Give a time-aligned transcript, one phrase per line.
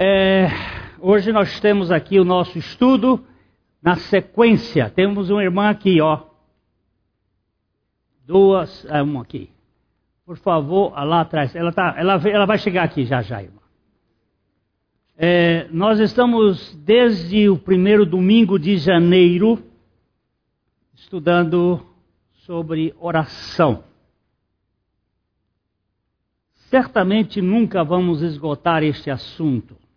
[0.00, 0.46] É,
[1.00, 3.26] hoje nós temos aqui o nosso estudo
[3.82, 4.88] na sequência.
[4.88, 6.20] Temos uma irmã aqui, ó.
[8.24, 9.50] Duas, é, uma aqui.
[10.24, 11.52] Por favor, lá atrás.
[11.56, 13.58] Ela, tá, ela, ela vai chegar aqui já já, irmã.
[15.16, 19.60] É, nós estamos desde o primeiro domingo de janeiro
[20.94, 21.84] estudando
[22.46, 23.82] sobre oração.
[26.70, 29.87] Certamente nunca vamos esgotar este assunto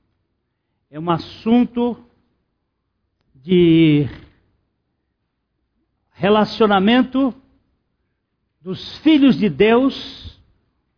[0.92, 1.98] é um assunto
[3.34, 4.09] de
[6.12, 7.34] relacionamento
[8.59, 10.38] dos filhos de Deus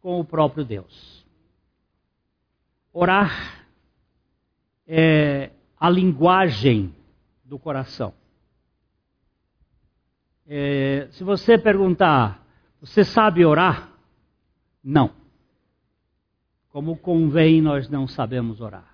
[0.01, 1.23] com o próprio Deus.
[2.91, 3.67] Orar
[4.87, 6.93] é a linguagem
[7.45, 8.15] do coração.
[10.47, 12.43] É, se você perguntar,
[12.81, 13.91] você sabe orar?
[14.83, 15.13] Não.
[16.69, 18.92] Como convém, nós não sabemos orar.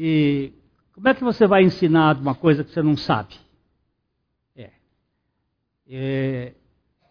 [0.00, 0.52] E
[0.92, 3.34] como é que você vai ensinar uma coisa que você não sabe?
[4.54, 4.70] É.
[5.88, 6.54] é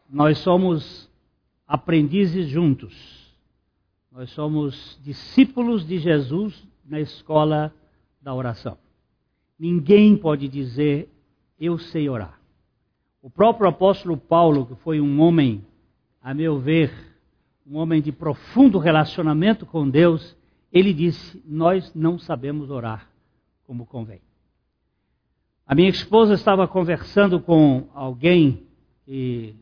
[0.09, 1.11] nós somos
[1.67, 2.95] aprendizes juntos.
[4.09, 7.73] Nós somos discípulos de Jesus na escola
[8.21, 8.77] da oração.
[9.59, 11.09] Ninguém pode dizer,
[11.59, 12.39] eu sei orar.
[13.21, 15.61] O próprio apóstolo Paulo, que foi um homem,
[16.21, 16.93] a meu ver,
[17.69, 20.36] um homem de profundo relacionamento com Deus,
[20.71, 23.09] ele disse: Nós não sabemos orar
[23.65, 24.21] como convém.
[25.65, 28.63] A minha esposa estava conversando com alguém
[29.07, 29.53] e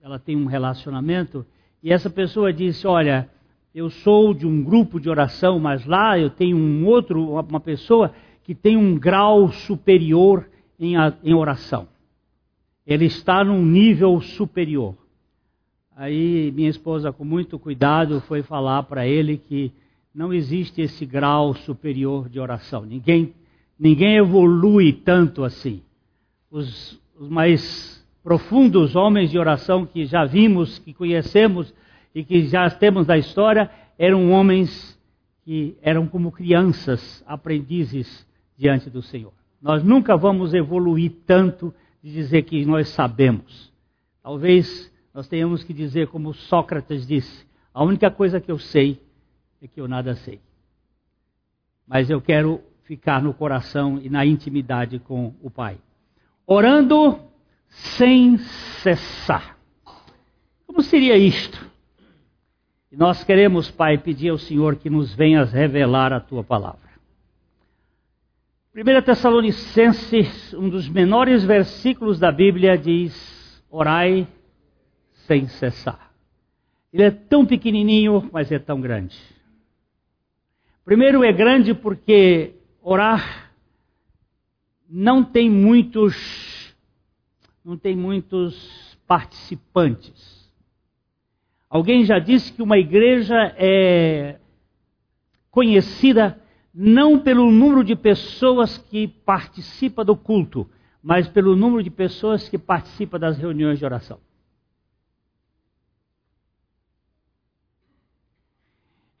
[0.00, 1.44] ela tem um relacionamento
[1.82, 3.28] e essa pessoa disse: Olha,
[3.74, 8.14] eu sou de um grupo de oração, mas lá eu tenho um outro, uma pessoa
[8.44, 11.88] que tem um grau superior em, em oração.
[12.86, 14.94] Ele está num nível superior.
[15.96, 19.72] Aí minha esposa, com muito cuidado, foi falar para ele que
[20.14, 22.84] não existe esse grau superior de oração.
[22.84, 23.34] Ninguém,
[23.78, 25.82] ninguém evolui tanto assim.
[26.50, 31.74] Os, os mais profundos homens de oração que já vimos, que conhecemos
[32.14, 33.68] e que já temos da história,
[33.98, 34.96] eram homens
[35.44, 39.32] que eram como crianças, aprendizes diante do Senhor.
[39.60, 43.72] Nós nunca vamos evoluir tanto de dizer que nós sabemos.
[44.22, 49.00] Talvez nós tenhamos que dizer como Sócrates disse: a única coisa que eu sei
[49.64, 50.40] é que eu nada sei.
[51.86, 55.78] Mas eu quero ficar no coração e na intimidade com o Pai.
[56.46, 57.18] Orando
[57.68, 59.58] sem cessar.
[60.66, 61.66] Como seria isto?
[62.92, 66.90] Nós queremos, Pai, pedir ao Senhor que nos venhas revelar a tua palavra.
[68.76, 74.28] 1 Tessalonicenses, um dos menores versículos da Bíblia, diz: Orai
[75.26, 76.12] sem cessar.
[76.92, 79.33] Ele é tão pequenininho, mas é tão grande.
[80.84, 83.52] Primeiro é grande porque orar
[84.88, 86.14] não tem muitos
[87.64, 90.52] não tem muitos participantes.
[91.70, 94.38] Alguém já disse que uma igreja é
[95.50, 96.38] conhecida
[96.74, 100.68] não pelo número de pessoas que participa do culto,
[101.02, 104.20] mas pelo número de pessoas que participam das reuniões de oração.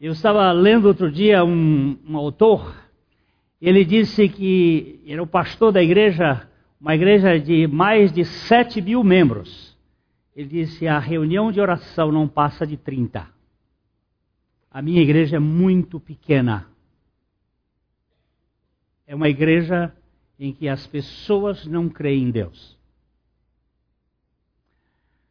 [0.04, 2.76] Eu estava lendo outro dia um, um autor,
[3.58, 6.46] ele disse que era o pastor da igreja,
[6.78, 9.74] uma igreja de mais de 7 mil membros.
[10.36, 13.26] Ele disse: a reunião de oração não passa de 30.
[14.70, 16.66] A minha igreja é muito pequena.
[19.06, 19.90] É uma igreja
[20.38, 22.78] em que as pessoas não creem em Deus.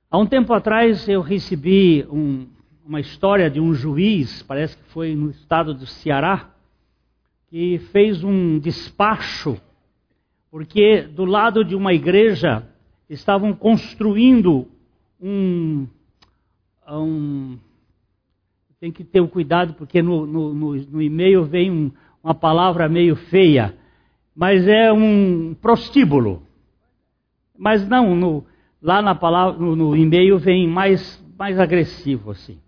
[0.09, 2.47] Há um tempo atrás eu recebi um,
[2.85, 6.51] uma história de um juiz, parece que foi no estado do Ceará,
[7.47, 9.59] que fez um despacho,
[10.51, 12.67] porque do lado de uma igreja
[13.09, 14.67] estavam construindo
[15.21, 15.87] um.
[16.87, 17.57] um
[18.79, 21.91] tem que ter o cuidado, porque no, no, no, no e-mail vem um,
[22.21, 23.77] uma palavra meio feia,
[24.35, 26.43] mas é um prostíbulo.
[27.57, 28.45] Mas não, no,
[28.81, 32.59] lá na palavra, no, no e-mail vem mais, mais agressivo assim.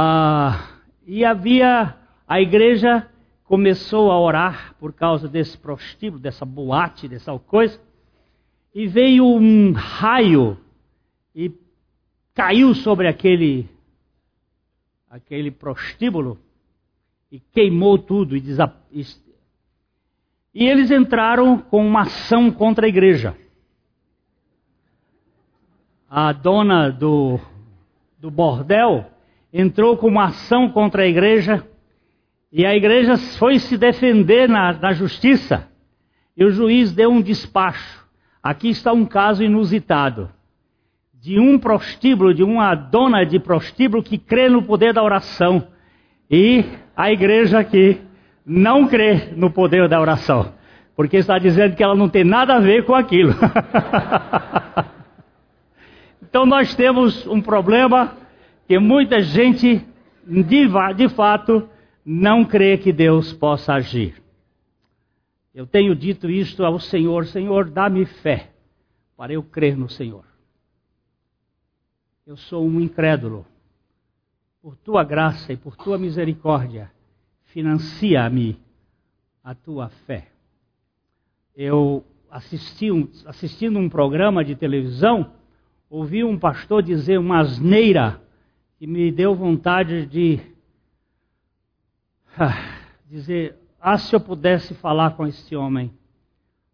[0.00, 3.10] Ah, e havia, a igreja
[3.42, 7.80] começou a orar por causa desse prostíbulo, dessa boate, dessa coisa,
[8.72, 10.56] e veio um raio
[11.34, 11.52] e
[12.32, 13.68] caiu sobre aquele,
[15.10, 16.38] aquele prostíbulo
[17.28, 18.42] e queimou tudo e,
[20.54, 23.36] e eles entraram com uma ação contra a igreja.
[26.08, 27.40] A dona do,
[28.16, 29.17] do bordel
[29.52, 31.64] entrou com uma ação contra a igreja
[32.52, 35.68] e a igreja foi se defender na, na justiça.
[36.36, 38.06] E o juiz deu um despacho.
[38.42, 40.30] Aqui está um caso inusitado
[41.20, 45.66] de um prostíbulo, de uma dona de prostíbulo que crê no poder da oração
[46.30, 46.64] e
[46.96, 48.00] a igreja que
[48.46, 50.54] não crê no poder da oração,
[50.94, 53.34] porque está dizendo que ela não tem nada a ver com aquilo.
[56.22, 58.16] então nós temos um problema
[58.68, 59.82] que muita gente
[60.26, 61.66] de, de fato
[62.04, 64.22] não crê que Deus possa agir.
[65.54, 68.50] Eu tenho dito isto ao Senhor: Senhor, dá-me fé
[69.16, 70.24] para eu crer no Senhor.
[72.26, 73.46] Eu sou um incrédulo.
[74.60, 76.92] Por tua graça e por tua misericórdia,
[77.46, 78.60] financia-me
[79.42, 80.28] a tua fé.
[81.56, 85.32] Eu assisti um, assistindo um programa de televisão,
[85.88, 88.27] ouvi um pastor dizer uma asneira
[88.78, 90.40] que me deu vontade de
[92.38, 95.92] ah, dizer: ah, se eu pudesse falar com este homem.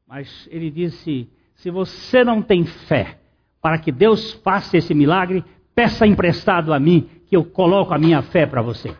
[0.06, 3.18] Mas ele disse: se você não tem fé
[3.60, 5.42] para que Deus faça esse milagre,
[5.74, 8.94] peça emprestado a mim, que eu coloco a minha fé para você.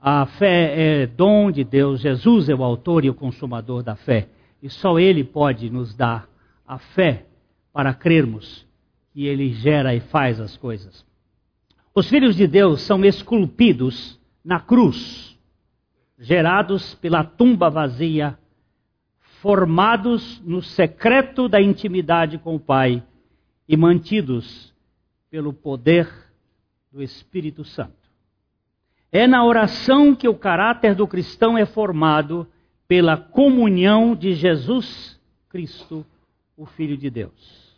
[0.00, 4.28] A fé é dom de Deus, Jesus é o autor e o consumador da fé,
[4.62, 6.28] e só Ele pode nos dar
[6.66, 7.26] a fé
[7.72, 8.66] para crermos
[9.12, 11.04] que Ele gera e faz as coisas.
[11.94, 15.38] Os filhos de Deus são esculpidos na cruz,
[16.18, 18.38] gerados pela tumba vazia,
[19.40, 23.02] formados no secreto da intimidade com o Pai
[23.68, 24.74] e mantidos
[25.30, 26.08] pelo poder
[26.90, 27.92] do Espírito Santo.
[29.12, 32.46] É na oração que o caráter do cristão é formado
[32.88, 36.04] pela comunhão de Jesus Cristo,
[36.56, 37.74] o Filho de Deus.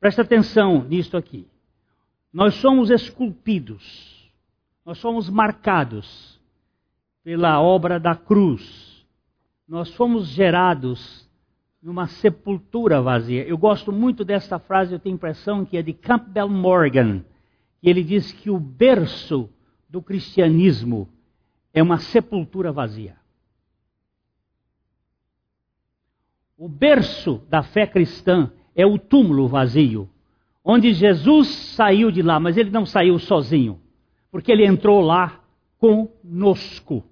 [0.00, 1.46] Presta atenção nisto aqui.
[2.32, 4.30] Nós somos esculpidos,
[4.84, 6.40] nós somos marcados
[7.22, 9.06] pela obra da cruz.
[9.68, 11.28] Nós fomos gerados
[11.82, 13.44] numa sepultura vazia.
[13.44, 17.24] Eu gosto muito desta frase, eu tenho a impressão que é de Campbell Morgan,
[17.80, 19.48] que ele diz que o berço
[19.88, 21.08] do cristianismo
[21.74, 23.16] é uma sepultura vazia.
[26.62, 30.08] O berço da fé cristã é o túmulo vazio
[30.64, 33.80] onde Jesus saiu de lá, mas ele não saiu sozinho,
[34.30, 35.40] porque ele entrou lá
[35.76, 37.02] conosco.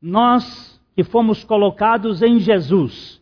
[0.00, 3.20] Nós que fomos colocados em Jesus,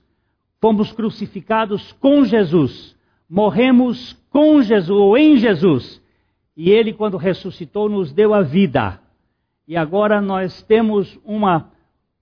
[0.61, 2.97] fomos crucificados com Jesus,
[3.29, 6.01] morremos com Jesus ou em Jesus,
[6.57, 9.01] e ele, quando ressuscitou, nos deu a vida.
[9.67, 11.73] E agora nós temos uma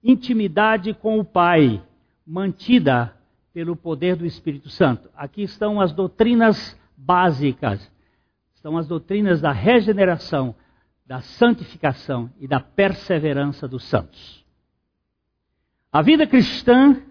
[0.02, 1.82] intimidade com o Pai,
[2.31, 3.12] mantida
[3.53, 5.11] pelo poder do Espírito Santo.
[5.17, 7.91] Aqui estão as doutrinas básicas.
[8.62, 10.55] São as doutrinas da regeneração,
[11.05, 14.44] da santificação e da perseverança dos santos.
[15.93, 17.03] A vida cristã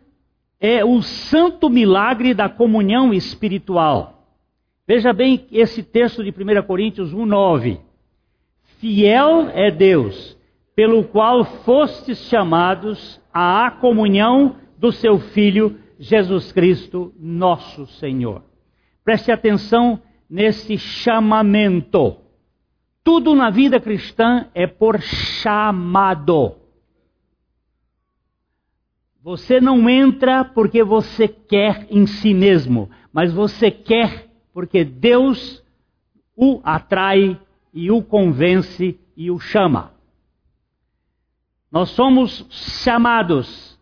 [0.57, 4.25] é o santo milagre da comunhão espiritual.
[4.88, 7.81] Veja bem esse texto de 1 Coríntios 1,9.
[8.80, 10.38] Fiel é Deus,
[10.74, 18.41] pelo qual fostes chamados à comunhão do seu Filho Jesus Cristo, nosso Senhor.
[19.03, 22.15] Preste atenção nesse chamamento.
[23.04, 26.56] Tudo na vida cristã é por chamado.
[29.21, 35.61] Você não entra porque você quer em si mesmo, mas você quer porque Deus
[36.37, 37.37] o atrai
[37.73, 39.92] e o convence e o chama.
[41.69, 43.79] Nós somos chamados.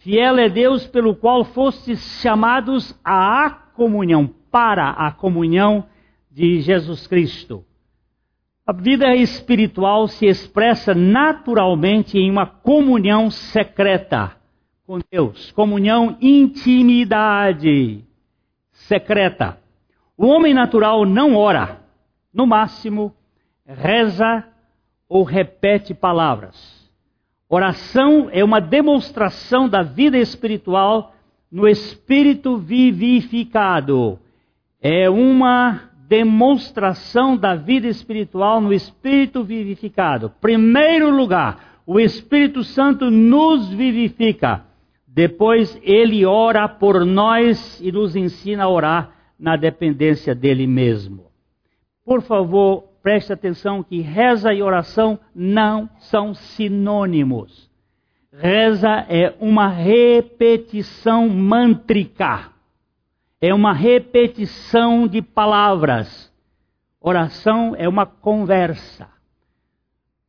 [0.00, 5.84] Fiel é Deus pelo qual fostes chamados à comunhão para a comunhão
[6.30, 7.62] de Jesus Cristo.
[8.66, 14.36] A vida espiritual se expressa naturalmente em uma comunhão secreta
[14.86, 18.02] com Deus, comunhão intimidade
[18.72, 19.58] secreta.
[20.16, 21.78] O homem natural não ora,
[22.32, 23.14] no máximo
[23.66, 24.48] reza
[25.06, 26.79] ou repete palavras.
[27.50, 31.14] Oração é uma demonstração da vida espiritual
[31.50, 34.18] no espírito vivificado
[34.80, 40.32] é uma demonstração da vida espiritual no Espírito vivificado.
[40.40, 44.64] Primeiro lugar, o Espírito Santo nos vivifica.
[45.06, 51.26] Depois, ele ora por nós e nos ensina a orar na dependência dele mesmo.
[52.04, 57.70] Por favor, preste atenção que reza e oração não são sinônimos.
[58.32, 62.50] Reza é uma repetição mântrica
[63.40, 66.30] é uma repetição de palavras.
[67.00, 69.08] Oração é uma conversa.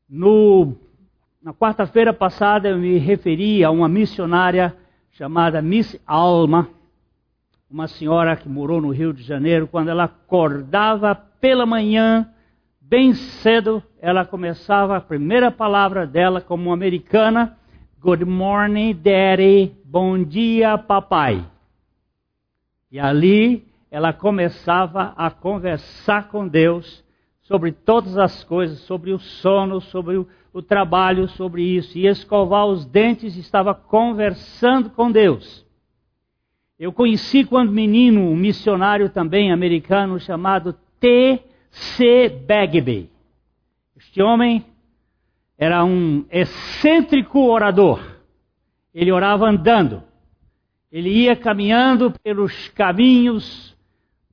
[0.10, 0.76] No,
[1.44, 4.76] na quarta-feira passada eu me referi a uma missionária
[5.12, 6.70] chamada Miss Alma,
[7.70, 12.30] uma senhora que morou no Rio de Janeiro, quando ela acordava pela manhã,
[12.92, 17.58] bem cedo, ela começava a primeira palavra dela como americana,
[18.02, 19.74] Good morning, daddy.
[19.86, 21.42] Bom dia, papai.
[22.92, 27.02] E ali ela começava a conversar com Deus
[27.44, 31.98] sobre todas as coisas, sobre o sono, sobre o, o trabalho, sobre isso.
[31.98, 35.66] E escovar os dentes, estava conversando com Deus.
[36.78, 40.76] Eu conheci quando menino um missionário também americano chamado
[41.72, 42.30] T.C.
[42.30, 43.10] Bagby.
[43.98, 44.66] Este homem
[45.58, 48.02] era um excêntrico orador.
[48.94, 50.04] Ele orava andando.
[50.92, 53.76] Ele ia caminhando pelos caminhos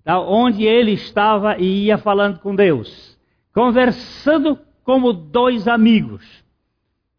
[0.04, 3.16] da onde ele estava e ia falando com Deus,
[3.52, 6.24] conversando como dois amigos.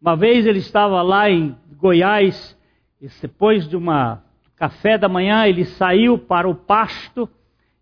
[0.00, 2.58] Uma vez ele estava lá em Goiás,
[3.00, 4.22] e depois de uma
[4.56, 7.28] café da manhã, ele saiu para o pasto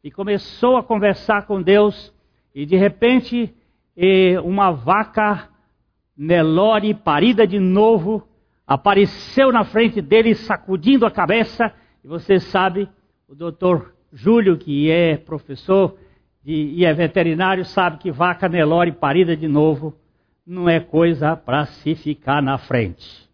[0.04, 2.14] e começou a conversar com Deus,
[2.58, 3.54] e de repente
[4.42, 5.48] uma vaca
[6.16, 8.26] Nelore, parida de novo,
[8.66, 11.72] apareceu na frente dele, sacudindo a cabeça.
[12.02, 12.88] E você sabe,
[13.28, 15.96] o doutor Júlio, que é professor
[16.44, 19.94] e é veterinário, sabe que vaca Nelore parida de novo
[20.44, 23.30] não é coisa para se ficar na frente.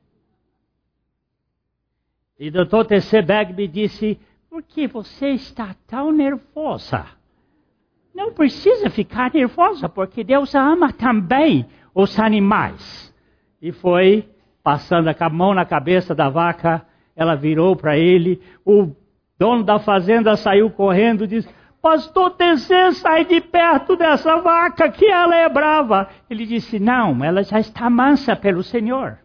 [2.38, 3.23] E o doutor T.C.
[3.23, 7.07] Bagby disse: Por que você está tão nervosa?
[8.14, 13.12] Não precisa ficar nervosa, porque Deus ama também os animais.
[13.61, 14.28] E foi
[14.62, 18.94] passando a mão na cabeça da vaca, ela virou para ele, o
[19.38, 21.49] dono da fazenda saiu correndo e disse:
[21.83, 26.09] Pastor TC, sai de perto dessa vaca que ela é brava.
[26.30, 29.18] Ele disse: Não, ela já está mansa pelo Senhor.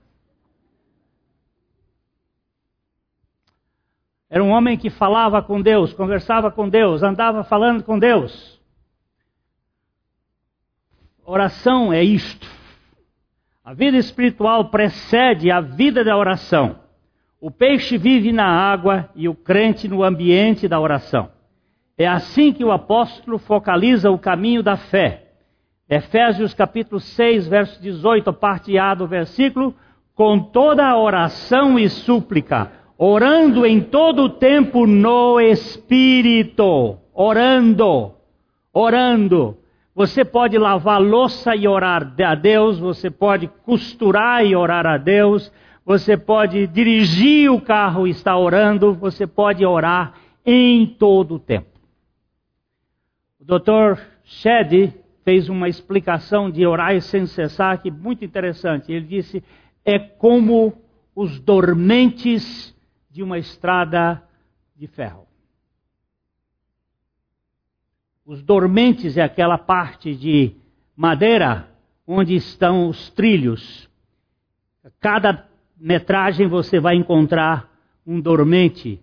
[4.29, 8.58] Era um homem que falava com Deus, conversava com Deus, andava falando com Deus.
[11.31, 12.49] Oração é isto.
[13.63, 16.77] A vida espiritual precede a vida da oração.
[17.39, 21.29] O peixe vive na água e o crente no ambiente da oração.
[21.95, 25.33] É assim que o apóstolo focaliza o caminho da fé.
[25.87, 29.75] Efésios capítulo 6, verso 18, parte A do versículo,
[30.15, 38.15] com toda a oração e súplica, orando em todo o tempo no Espírito, orando,
[38.73, 39.58] orando.
[39.99, 45.51] Você pode lavar louça e orar a Deus, você pode costurar e orar a Deus,
[45.85, 50.13] você pode dirigir o carro e estar orando, você pode orar
[50.45, 51.77] em todo o tempo.
[53.41, 54.01] O Dr.
[54.23, 54.93] Shedd
[55.25, 58.93] fez uma explicação de orar sem cessar que é muito interessante.
[58.93, 59.43] Ele disse:
[59.83, 60.81] é como
[61.13, 62.73] os dormentes
[63.11, 64.23] de uma estrada
[64.77, 65.28] de ferro.
[68.29, 70.51] Os dormentes é aquela parte de
[70.95, 71.67] madeira
[72.05, 73.89] onde estão os trilhos.
[74.99, 77.67] Cada metragem você vai encontrar
[78.05, 79.01] um dormente.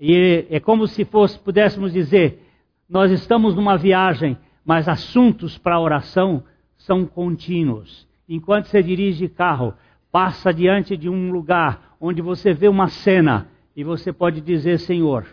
[0.00, 2.42] E é como se fosse, pudéssemos dizer,
[2.90, 6.42] nós estamos numa viagem, mas assuntos para oração
[6.76, 8.04] são contínuos.
[8.28, 9.74] Enquanto você dirige carro,
[10.10, 13.46] passa diante de um lugar onde você vê uma cena
[13.76, 15.24] e você pode dizer, Senhor,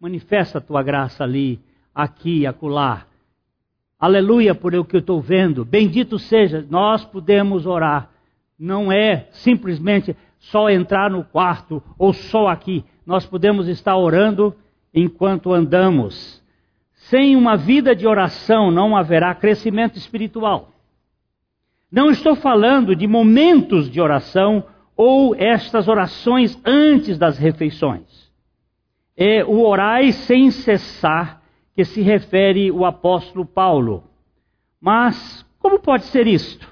[0.00, 1.60] manifesta a tua graça ali,
[1.98, 3.06] aqui e acolá.
[3.98, 5.64] Aleluia por o que eu estou vendo.
[5.64, 8.08] Bendito seja, nós podemos orar.
[8.56, 12.84] Não é simplesmente só entrar no quarto ou só aqui.
[13.04, 14.54] Nós podemos estar orando
[14.94, 16.40] enquanto andamos.
[16.94, 20.72] Sem uma vida de oração não haverá crescimento espiritual.
[21.90, 24.64] Não estou falando de momentos de oração
[24.96, 28.30] ou estas orações antes das refeições.
[29.16, 31.37] É o orar sem cessar
[31.78, 34.02] que se refere o apóstolo Paulo.
[34.80, 36.68] Mas como pode ser isto?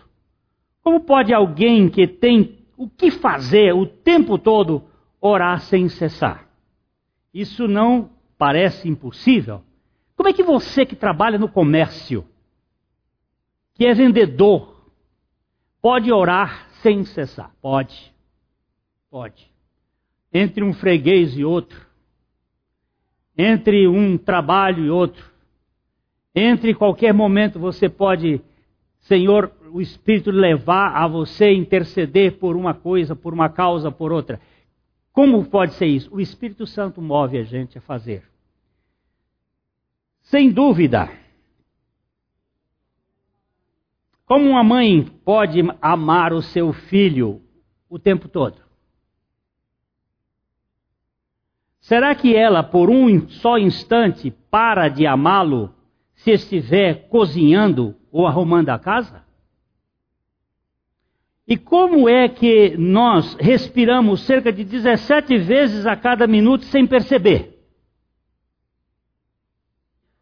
[0.83, 4.83] Como pode alguém que tem o que fazer o tempo todo
[5.21, 6.49] orar sem cessar?
[7.33, 9.63] Isso não parece impossível.
[10.17, 12.27] Como é que você que trabalha no comércio,
[13.75, 14.91] que é vendedor,
[15.81, 17.55] pode orar sem cessar?
[17.63, 18.13] Pode.
[19.09, 19.53] Pode.
[20.33, 21.86] Entre um freguês e outro,
[23.37, 25.25] entre um trabalho e outro.
[26.35, 28.41] Entre qualquer momento você pode,
[29.01, 34.41] Senhor, o Espírito levar a você interceder por uma coisa, por uma causa, por outra.
[35.13, 36.15] Como pode ser isso?
[36.15, 38.23] O Espírito Santo move a gente a fazer.
[40.23, 41.11] Sem dúvida.
[44.27, 47.41] Como uma mãe pode amar o seu filho
[47.89, 48.66] o tempo todo?
[51.87, 55.73] Será que ela, por um só instante, para de amá-lo
[56.17, 59.25] se estiver cozinhando ou arrumando a casa?
[61.47, 67.57] E como é que nós respiramos cerca de 17 vezes a cada minuto sem perceber?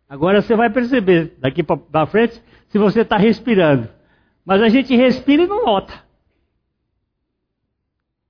[0.06, 3.88] Agora você vai perceber daqui para frente se você está respirando.
[4.44, 5.94] Mas a gente respira e não nota.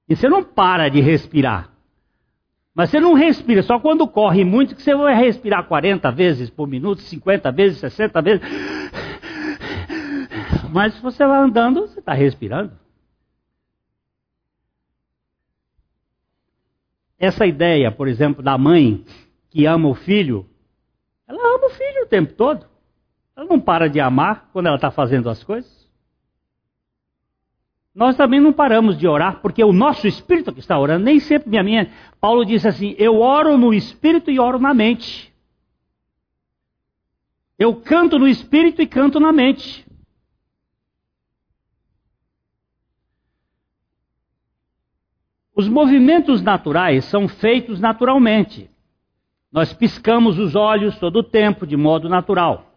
[0.09, 1.74] E você não para de respirar.
[2.75, 6.67] Mas você não respira, só quando corre muito que você vai respirar 40 vezes por
[6.67, 8.43] minuto, 50 vezes, 60 vezes.
[10.73, 12.73] Mas se você vai andando, você está respirando.
[17.17, 19.05] Essa ideia, por exemplo, da mãe
[19.51, 20.45] que ama o filho,
[21.29, 22.67] ela ama o filho o tempo todo.
[23.37, 25.84] Ela não para de amar quando ela está fazendo as coisas.
[27.95, 31.21] Nós também não paramos de orar, porque é o nosso espírito que está orando, nem
[31.21, 31.93] sempre minha minha.
[32.21, 35.33] Paulo disse assim: eu oro no espírito e oro na mente.
[37.57, 39.87] Eu canto no espírito e canto na mente.
[45.55, 48.69] Os movimentos naturais são feitos naturalmente.
[49.53, 52.74] Nós piscamos os olhos todo o tempo, de modo natural.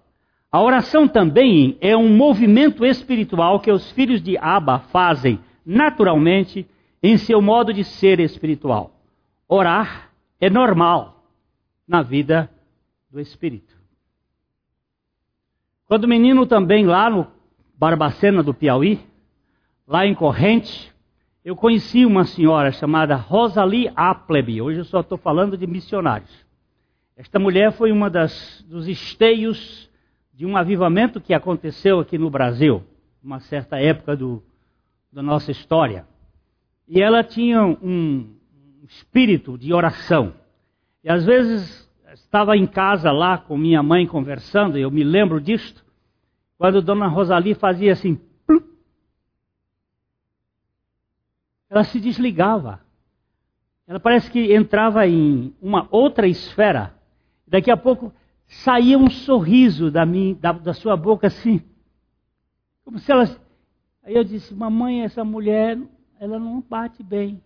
[0.58, 6.68] A oração também é um movimento espiritual que os filhos de Abba fazem naturalmente
[7.04, 8.92] em seu modo de ser espiritual.
[9.48, 10.10] Orar
[10.42, 11.24] é normal
[11.88, 12.50] na vida
[13.12, 13.72] do espírito.
[15.86, 17.28] Quando menino também lá no
[17.78, 19.00] Barbacena do Piauí,
[19.88, 20.92] lá em Corrente,
[21.46, 24.60] eu conheci uma senhora chamada Rosalie Appleby.
[24.60, 26.48] Hoje eu só estou falando de missionários.
[27.16, 29.87] Esta mulher foi uma das dos esteios
[30.38, 32.84] de um avivamento que aconteceu aqui no Brasil,
[33.24, 34.44] uma certa época do,
[35.12, 36.06] da nossa história.
[36.88, 38.36] E ela tinha um
[38.84, 40.36] espírito de oração.
[41.04, 45.42] E às vezes estava em casa lá com minha mãe conversando, e eu me lembro
[45.42, 45.84] disto,
[46.56, 48.22] quando Dona Rosalie fazia assim,
[51.68, 52.80] ela se desligava.
[53.88, 56.96] Ela parece que entrava em uma outra esfera
[57.48, 58.14] Daqui a pouco
[58.48, 61.62] saía um sorriso da, minha, da, da sua boca assim.
[62.84, 63.24] Como se ela.
[64.04, 65.78] Aí eu disse, mamãe, essa mulher,
[66.20, 67.42] ela não bate bem.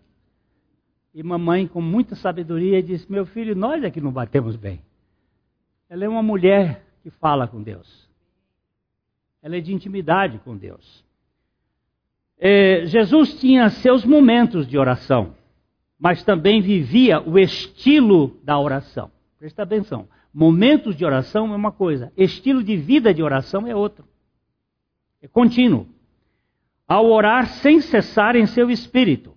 [1.14, 4.80] E mamãe, com muita sabedoria, disse: Meu filho, nós é que não batemos bem.
[5.88, 8.08] Ela é uma mulher que fala com Deus.
[9.42, 11.04] Ela é de intimidade com Deus.
[12.38, 15.34] É, Jesus tinha seus momentos de oração,
[15.98, 19.10] mas também vivia o estilo da oração.
[19.38, 20.08] Presta atenção.
[20.32, 24.04] Momentos de oração é uma coisa, estilo de vida de oração é outro.
[25.20, 25.86] É contínuo.
[26.88, 29.34] Ao orar sem cessar em seu espírito.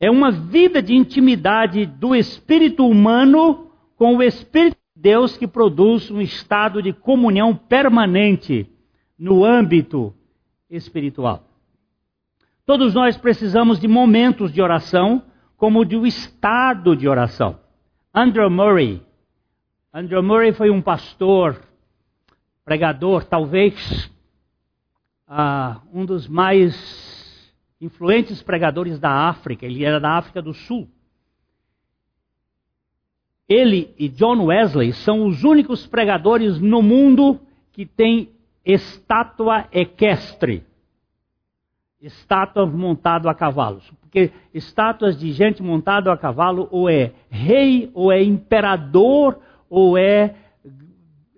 [0.00, 6.10] É uma vida de intimidade do espírito humano com o espírito de Deus que produz
[6.10, 8.68] um estado de comunhão permanente
[9.18, 10.12] no âmbito
[10.68, 11.44] espiritual.
[12.66, 15.22] Todos nós precisamos de momentos de oração,
[15.56, 17.58] como de um estado de oração.
[18.12, 19.00] Andrew Murray,
[19.98, 21.58] Andrew Murray foi um pastor,
[22.66, 24.12] pregador, talvez
[25.26, 29.64] uh, um dos mais influentes pregadores da África.
[29.64, 30.86] Ele era da África do Sul.
[33.48, 37.40] Ele e John Wesley são os únicos pregadores no mundo
[37.72, 38.28] que têm
[38.66, 40.62] estátua equestre.
[42.02, 43.90] Estátua montada a cavalos.
[44.02, 50.34] Porque estátuas de gente montada a cavalo ou é rei, ou é imperador, ou é,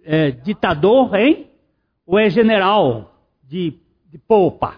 [0.04, 1.46] é ditador, hein?
[2.06, 3.74] Ou é general de,
[4.10, 4.76] de polpa.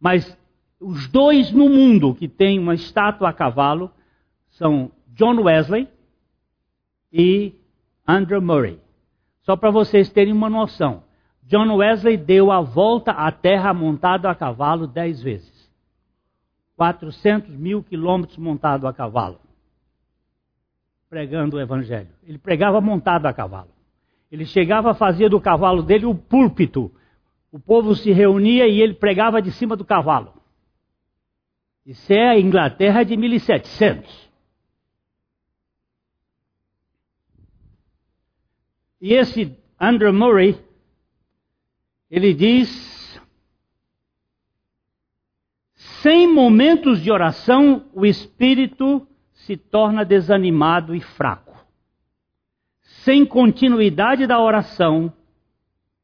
[0.00, 0.36] Mas
[0.80, 3.90] os dois no mundo que têm uma estátua a cavalo
[4.50, 5.88] são John Wesley
[7.12, 7.54] e
[8.06, 8.78] Andrew Murray.
[9.42, 11.04] Só para vocês terem uma noção.
[11.44, 15.70] John Wesley deu a volta à Terra montado a cavalo dez vezes.
[16.76, 19.45] 400 mil quilômetros montado a cavalo
[21.08, 22.08] pregando o evangelho.
[22.24, 23.70] Ele pregava montado a cavalo.
[24.30, 26.92] Ele chegava, fazia do cavalo dele o púlpito.
[27.50, 30.34] O povo se reunia e ele pregava de cima do cavalo.
[31.84, 34.26] Isso é a Inglaterra de 1700.
[39.00, 40.58] E esse Andrew Murray,
[42.10, 43.20] ele diz:
[46.02, 51.54] sem momentos de oração, o espírito se torna desanimado e fraco.
[52.82, 55.12] sem continuidade da oração,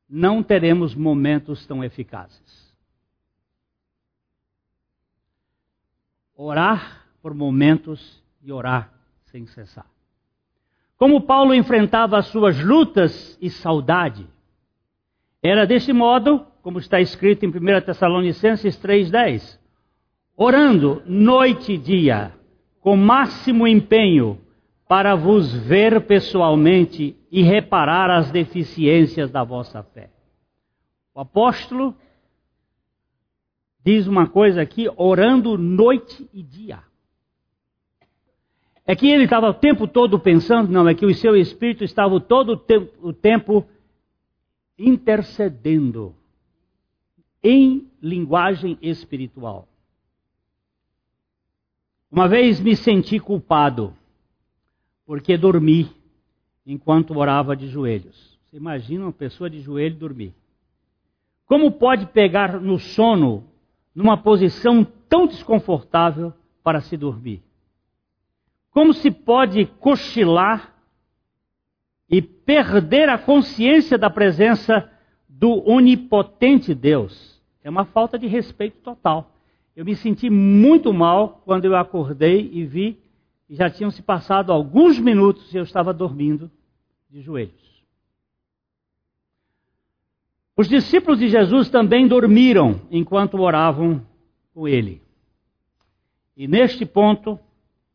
[0.08, 2.72] não teremos momentos tão eficazes.
[6.36, 8.92] Orar por momentos e orar
[9.26, 9.86] sem cessar.
[10.96, 14.28] Como Paulo enfrentava as suas lutas e saudade,
[15.42, 19.58] era desse modo, como está escrito em 1 Tessalonicenses 3,10,
[20.36, 22.32] orando noite e dia,
[22.82, 24.38] com máximo empenho,
[24.88, 30.10] para vos ver pessoalmente e reparar as deficiências da vossa fé.
[31.14, 31.94] O apóstolo
[33.82, 36.80] diz uma coisa aqui, orando noite e dia.
[38.84, 42.20] É que ele estava o tempo todo pensando, não, é que o seu espírito estava
[42.20, 43.64] todo o tempo, o tempo
[44.76, 46.14] intercedendo
[47.42, 49.68] em linguagem espiritual.
[52.12, 53.96] Uma vez me senti culpado
[55.06, 55.90] porque dormi
[56.66, 58.38] enquanto orava de joelhos.
[58.44, 60.34] Você imagina uma pessoa de joelho dormir?
[61.46, 63.44] Como pode pegar no sono
[63.94, 67.42] numa posição tão desconfortável para se dormir?
[68.70, 70.74] Como se pode cochilar
[72.10, 74.86] e perder a consciência da presença
[75.26, 77.40] do onipotente Deus?
[77.64, 79.31] É uma falta de respeito total.
[79.74, 82.98] Eu me senti muito mal quando eu acordei e vi
[83.48, 86.50] e já tinham se passado alguns minutos e eu estava dormindo
[87.10, 87.62] de joelhos.
[90.56, 94.06] Os discípulos de Jesus também dormiram enquanto oravam
[94.54, 95.00] com ele.
[96.36, 97.38] E neste ponto,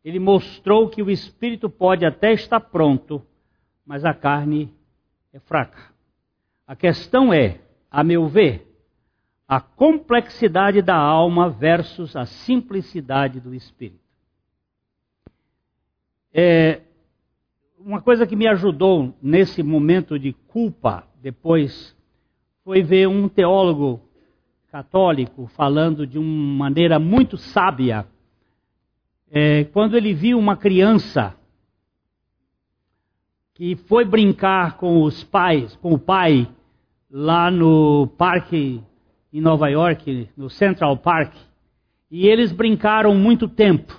[0.03, 3.21] ele mostrou que o espírito pode até estar pronto,
[3.85, 4.73] mas a carne
[5.31, 5.93] é fraca.
[6.65, 7.59] A questão é,
[7.89, 8.66] a meu ver,
[9.47, 14.01] a complexidade da alma versus a simplicidade do espírito.
[16.33, 16.81] É,
[17.79, 21.95] uma coisa que me ajudou nesse momento de culpa depois
[22.63, 24.01] foi ver um teólogo
[24.69, 28.05] católico falando de uma maneira muito sábia.
[29.31, 31.33] É, quando ele viu uma criança
[33.53, 36.47] que foi brincar com os pais, com o pai,
[37.09, 38.83] lá no parque
[39.31, 41.33] em Nova York, no Central Park,
[42.09, 43.95] e eles brincaram muito tempo.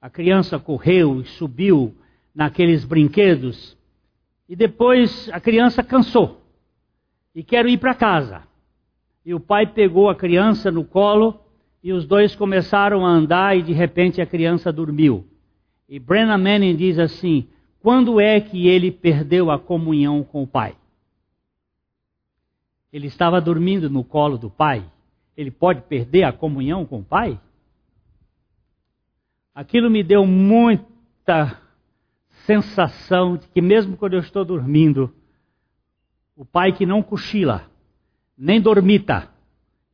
[0.00, 1.94] A criança correu e subiu
[2.34, 3.76] naqueles brinquedos.
[4.48, 6.42] E depois a criança cansou
[7.34, 8.42] e quer ir para casa.
[9.24, 11.38] E o pai pegou a criança no colo
[11.82, 15.24] e os dois começaram a andar e de repente a criança dormiu.
[15.88, 17.46] E Brennan Manning diz assim:
[17.80, 20.74] quando é que ele perdeu a comunhão com o pai?
[22.92, 24.84] Ele estava dormindo no colo do pai.
[25.36, 27.40] Ele pode perder a comunhão com o pai?
[29.54, 31.60] aquilo me deu muita
[32.46, 35.12] sensação de que, mesmo quando eu estou dormindo,
[36.36, 37.70] o pai que não cochila,
[38.36, 39.28] nem dormita,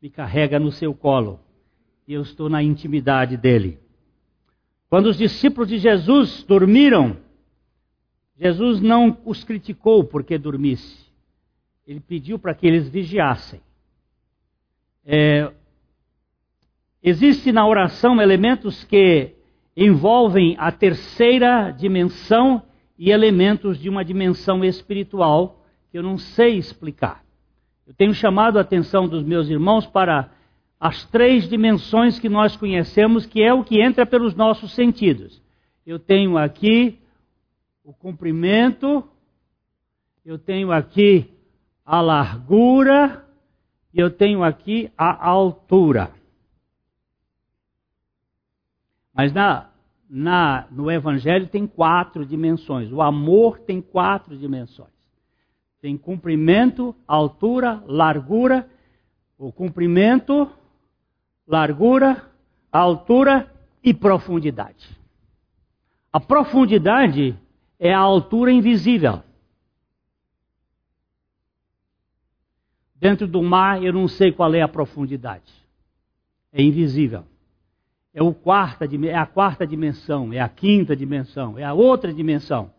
[0.00, 1.40] me carrega no seu colo
[2.06, 3.78] e eu estou na intimidade dele.
[4.88, 7.18] Quando os discípulos de Jesus dormiram,
[8.40, 11.07] Jesus não os criticou porque dormisse.
[11.88, 13.60] Ele pediu para que eles vigiassem.
[15.04, 15.50] É,
[17.02, 19.32] Existem na oração elementos que
[19.76, 22.62] envolvem a terceira dimensão
[22.98, 27.24] e elementos de uma dimensão espiritual que eu não sei explicar.
[27.86, 30.30] Eu tenho chamado a atenção dos meus irmãos para
[30.80, 35.40] as três dimensões que nós conhecemos, que é o que entra pelos nossos sentidos.
[35.86, 36.98] Eu tenho aqui
[37.84, 39.02] o comprimento,
[40.26, 41.30] eu tenho aqui
[41.88, 43.24] a largura
[43.94, 46.12] e eu tenho aqui a altura.
[49.14, 49.70] Mas na,
[50.08, 52.92] na, no Evangelho tem quatro dimensões.
[52.92, 54.92] O amor tem quatro dimensões.
[55.80, 58.68] Tem comprimento, altura, largura.
[59.38, 60.46] O comprimento,
[61.46, 62.30] largura,
[62.70, 63.50] altura
[63.82, 64.90] e profundidade.
[66.12, 67.34] A profundidade
[67.78, 69.22] é a altura invisível.
[73.00, 75.52] Dentro do mar, eu não sei qual é a profundidade.
[76.52, 77.24] É invisível
[78.18, 82.70] é, o quarta, é a quarta dimensão, é a quinta dimensão, é a outra dimensão.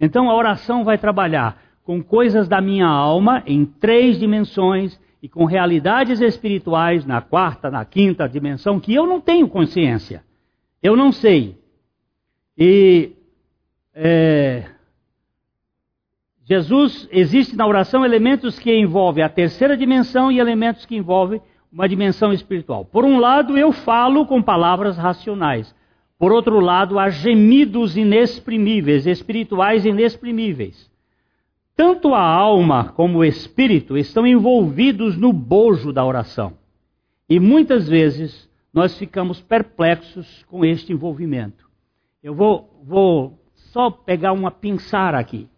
[0.00, 5.44] Então a oração vai trabalhar com coisas da minha alma em três dimensões e com
[5.44, 10.24] realidades espirituais na quarta, na quinta dimensão que eu não tenho consciência.
[10.82, 11.58] Eu não sei.
[12.56, 13.12] E
[13.94, 14.70] é,
[16.48, 21.40] Jesus existe na oração elementos que envolvem a terceira dimensão e elementos que envolvem
[21.72, 22.84] uma dimensão espiritual.
[22.84, 25.74] Por um lado, eu falo com palavras racionais.
[26.16, 30.88] Por outro lado, há gemidos inexprimíveis, espirituais inexprimíveis.
[31.74, 36.52] Tanto a alma como o espírito estão envolvidos no bojo da oração.
[37.28, 41.68] E muitas vezes nós ficamos perplexos com este envolvimento.
[42.22, 43.36] Eu vou, vou
[43.72, 45.48] só pegar uma pinçar aqui.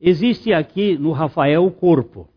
[0.00, 2.28] Existe aqui no Rafael o corpo.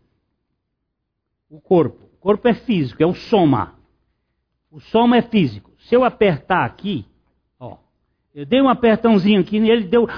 [1.50, 2.04] O corpo.
[2.14, 3.74] O corpo é físico, é o soma.
[4.70, 5.70] O soma é físico.
[5.78, 7.06] Se eu apertar aqui,
[7.58, 7.76] ó,
[8.34, 10.08] eu dei um apertãozinho aqui e ele deu.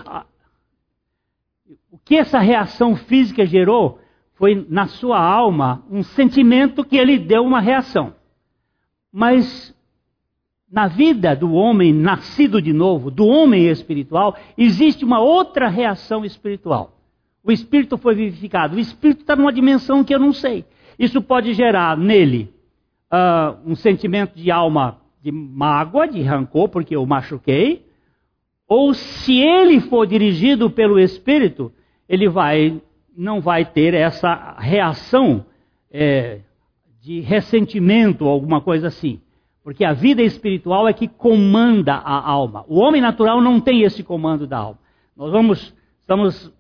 [1.91, 4.01] O que essa reação física gerou
[4.35, 8.15] foi na sua alma um sentimento que ele deu uma reação.
[9.13, 9.77] Mas
[10.71, 17.00] na vida do homem nascido de novo, do homem espiritual, existe uma outra reação espiritual.
[17.43, 18.77] O espírito foi vivificado.
[18.77, 20.65] O espírito está numa dimensão que eu não sei.
[20.99, 22.53] Isso pode gerar nele
[23.13, 27.87] uh, um sentimento de alma de mágoa, de rancor, porque eu machuquei.
[28.69, 31.73] Ou se ele for dirigido pelo espírito,
[32.09, 32.81] ele vai
[33.17, 35.45] não vai ter essa reação
[35.91, 36.41] é,
[37.03, 39.21] de ressentimento ou alguma coisa assim.
[39.63, 42.65] Porque a vida espiritual é que comanda a alma.
[42.67, 44.79] O homem natural não tem esse comando da alma.
[45.17, 46.51] Nós vamos, estamos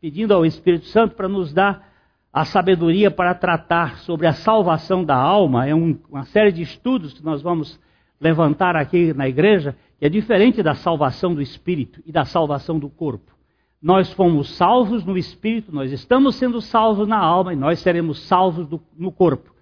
[0.00, 1.88] pedindo ao Espírito Santo para nos dar
[2.32, 5.66] a sabedoria para tratar sobre a salvação da alma.
[5.66, 7.80] É um, uma série de estudos que nós vamos
[8.20, 12.88] levantar aqui na igreja, que é diferente da salvação do espírito e da salvação do
[12.88, 13.36] corpo.
[13.80, 18.66] Nós fomos salvos no espírito, nós estamos sendo salvos na alma e nós seremos salvos
[18.66, 19.52] do, no corpo.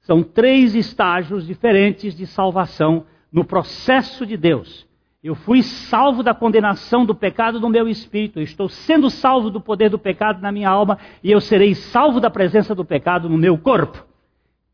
[0.00, 4.87] São três estágios diferentes de salvação no processo de Deus.
[5.22, 9.60] Eu fui salvo da condenação do pecado no meu espírito, eu estou sendo salvo do
[9.60, 13.36] poder do pecado na minha alma e eu serei salvo da presença do pecado no
[13.36, 14.06] meu corpo.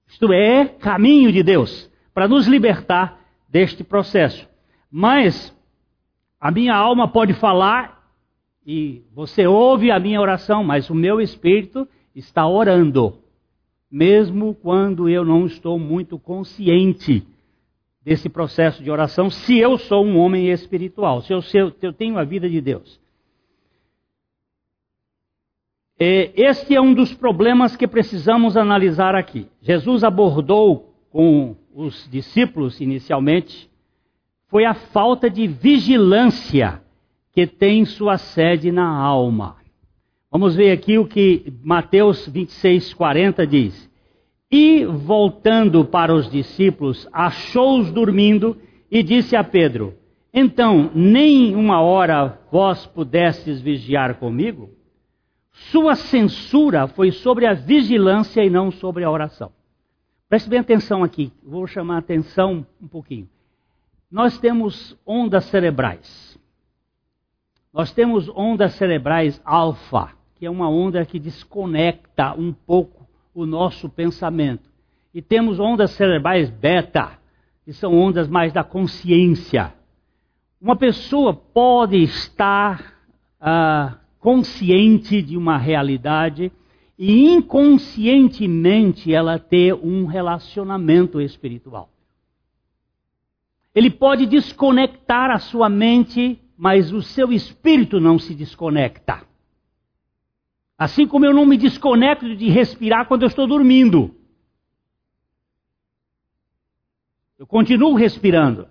[0.07, 4.47] Isto é caminho de Deus para nos libertar deste processo.
[4.91, 5.57] Mas
[6.39, 8.05] a minha alma pode falar
[8.67, 13.19] e você ouve a minha oração, mas o meu espírito está orando,
[13.91, 17.27] mesmo quando eu não estou muito consciente
[18.05, 22.19] desse processo de oração se eu sou um homem espiritual, se eu, se eu tenho
[22.19, 23.01] a vida de Deus.
[25.99, 29.49] É, este é um dos problemas que precisamos analisar aqui.
[29.63, 33.71] Jesus abordou com os discípulos inicialmente
[34.55, 36.81] foi a falta de vigilância
[37.33, 39.57] que tem sua sede na alma.
[40.31, 43.91] Vamos ver aqui o que Mateus 26, 40 diz.
[44.57, 48.57] E, voltando para os discípulos, achou-os dormindo
[48.89, 49.99] e disse a Pedro:
[50.33, 54.71] Então, nem uma hora vós pudestes vigiar comigo?
[55.51, 59.51] Sua censura foi sobre a vigilância e não sobre a oração.
[60.29, 63.29] Preste bem atenção aqui, vou chamar a atenção um pouquinho.
[64.09, 66.39] Nós temos ondas cerebrais.
[67.73, 73.04] Nós temos ondas cerebrais alfa, que é uma onda que desconecta um pouco
[73.35, 74.71] o nosso pensamento.
[75.13, 77.19] E temos ondas cerebrais beta,
[77.65, 79.75] que são ondas mais da consciência.
[80.61, 82.95] Uma pessoa pode estar
[83.41, 86.53] ah, consciente de uma realidade
[86.99, 91.91] e inconscientemente ela ter um relacionamento espiritual.
[93.75, 99.23] Ele pode desconectar a sua mente, mas o seu espírito não se desconecta.
[100.77, 104.15] Assim como eu não me desconecto de respirar quando eu estou dormindo.
[107.39, 108.67] Eu continuo respirando.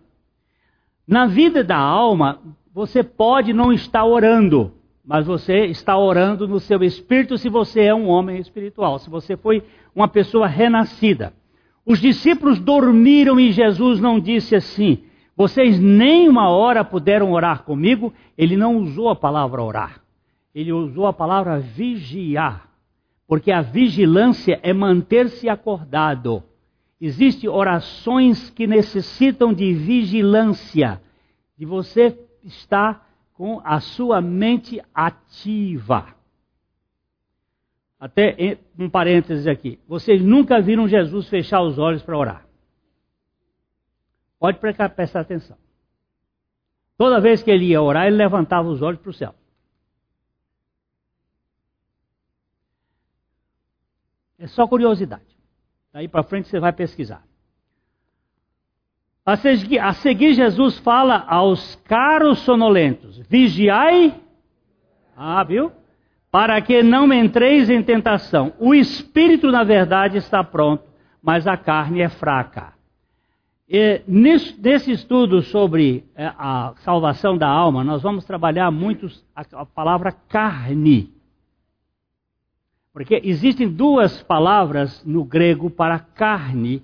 [1.07, 2.41] Na vida da alma,
[2.73, 7.95] você pode não estar orando, mas você está orando no seu espírito se você é
[7.95, 9.63] um homem espiritual, se você foi
[9.95, 11.33] uma pessoa renascida.
[11.85, 15.03] Os discípulos dormiram e Jesus não disse assim:
[15.35, 18.13] vocês nem uma hora puderam orar comigo.
[18.37, 20.02] Ele não usou a palavra orar
[20.53, 22.69] ele usou a palavra vigiar,
[23.27, 26.43] porque a vigilância é manter-se acordado.
[27.01, 31.01] Existem orações que necessitam de vigilância,
[31.57, 36.15] de você estar com a sua mente ativa.
[37.99, 39.79] Até um parênteses aqui.
[39.87, 42.45] Vocês nunca viram Jesus fechar os olhos para orar.
[44.39, 45.57] Pode prestar atenção.
[46.97, 49.33] Toda vez que ele ia orar, ele levantava os olhos para o céu.
[54.43, 55.23] É só curiosidade.
[55.93, 57.23] Daí para frente você vai pesquisar.
[59.25, 59.38] A
[59.93, 64.13] seguir, Jesus fala aos caros sonolentos: Vigiai,
[65.15, 65.71] ah, viu?
[66.29, 68.51] Para que não entreis em tentação.
[68.60, 70.84] O espírito, na verdade, está pronto,
[71.21, 72.73] mas a carne é fraca.
[73.69, 79.65] E, nesse, nesse, estudo sobre é, a salvação da alma, nós vamos trabalhar muito a
[79.65, 81.13] palavra carne.
[82.93, 86.84] Porque existem duas palavras no grego para carne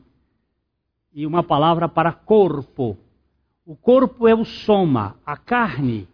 [1.13, 2.97] e uma palavra para corpo.
[3.63, 6.07] O corpo é o soma, a carne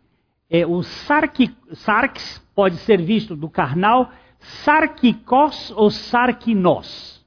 [0.50, 7.26] é o sarx, pode ser visto do carnal, sarkikos ou sarkinos.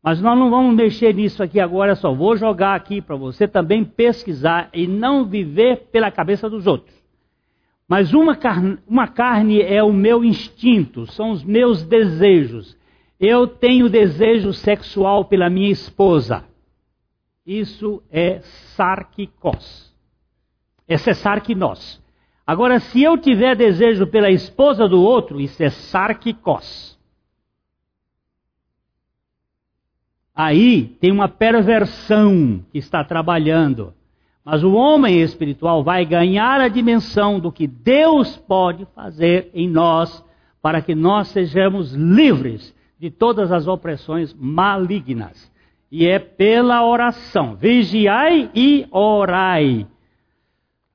[0.00, 3.84] Mas nós não vamos mexer nisso aqui agora, só vou jogar aqui para você também
[3.84, 6.97] pesquisar e não viver pela cabeça dos outros.
[7.88, 12.76] Mas uma carne, uma carne é o meu instinto, são os meus desejos.
[13.18, 16.44] Eu tenho desejo sexual pela minha esposa.
[17.46, 18.40] Isso é
[18.76, 19.88] sarkikos.
[20.86, 22.02] Esse é sarkinos.
[22.46, 26.98] Agora, se eu tiver desejo pela esposa do outro, isso é sarkikos.
[30.34, 33.92] Aí tem uma perversão que está trabalhando.
[34.50, 40.24] Mas o homem espiritual vai ganhar a dimensão do que Deus pode fazer em nós
[40.62, 45.52] para que nós sejamos livres de todas as opressões malignas.
[45.92, 47.56] E é pela oração.
[47.56, 49.86] Vigiai e orai.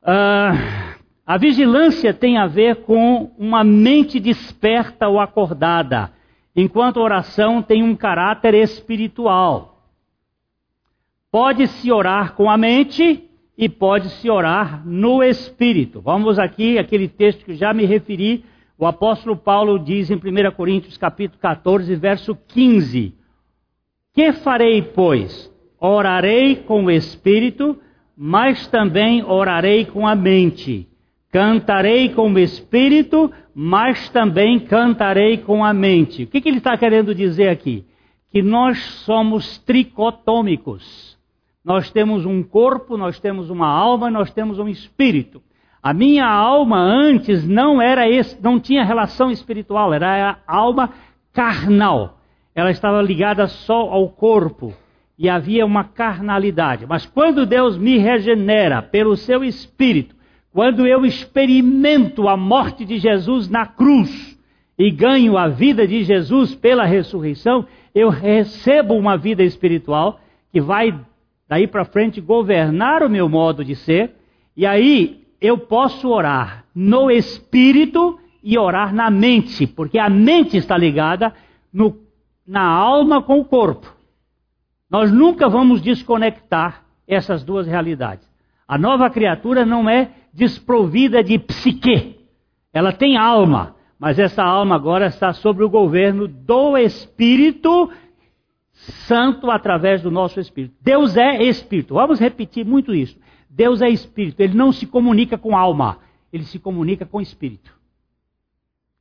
[0.01, 6.11] Uh, a vigilância tem a ver com uma mente desperta ou acordada
[6.55, 9.77] enquanto a oração tem um caráter espiritual.
[11.31, 16.01] Pode-se orar com a mente e pode-se orar no espírito.
[16.01, 18.43] Vamos aqui, aquele texto que já me referi,
[18.77, 23.13] o apóstolo Paulo diz em 1 Coríntios capítulo 14, verso 15:
[24.13, 25.51] Que farei, pois?
[25.79, 27.77] Orarei com o espírito,
[28.17, 30.87] mas também orarei com a mente.
[31.31, 36.23] Cantarei com o espírito, mas também cantarei com a mente.
[36.23, 37.85] O que, que ele está querendo dizer aqui?
[38.31, 41.12] Que nós somos tricotômicos.
[41.63, 45.41] Nós temos um corpo, nós temos uma alma, nós temos um espírito.
[45.81, 48.03] A minha alma antes não era
[48.41, 50.89] não tinha relação espiritual, era a alma
[51.31, 52.19] carnal.
[52.55, 54.73] Ela estava ligada só ao corpo
[55.17, 56.85] e havia uma carnalidade.
[56.85, 60.15] Mas quando Deus me regenera pelo seu espírito,
[60.51, 64.37] quando eu experimento a morte de Jesus na cruz
[64.77, 70.19] e ganho a vida de Jesus pela ressurreição, eu recebo uma vida espiritual
[70.51, 70.93] que vai
[71.47, 74.15] daí para frente governar o meu modo de ser,
[74.55, 80.77] e aí eu posso orar no espírito e orar na mente, porque a mente está
[80.77, 81.33] ligada
[81.71, 81.97] no,
[82.45, 83.91] na alma com o corpo.
[84.89, 88.29] Nós nunca vamos desconectar essas duas realidades.
[88.67, 92.19] A nova criatura não é desprovida de psique.
[92.71, 97.89] Ela tem alma, mas essa alma agora está sob o governo do Espírito
[99.07, 100.75] Santo através do nosso Espírito.
[100.81, 101.93] Deus é Espírito.
[101.93, 103.17] Vamos repetir muito isso.
[103.49, 104.41] Deus é Espírito.
[104.41, 105.99] Ele não se comunica com alma,
[106.31, 107.73] ele se comunica com Espírito.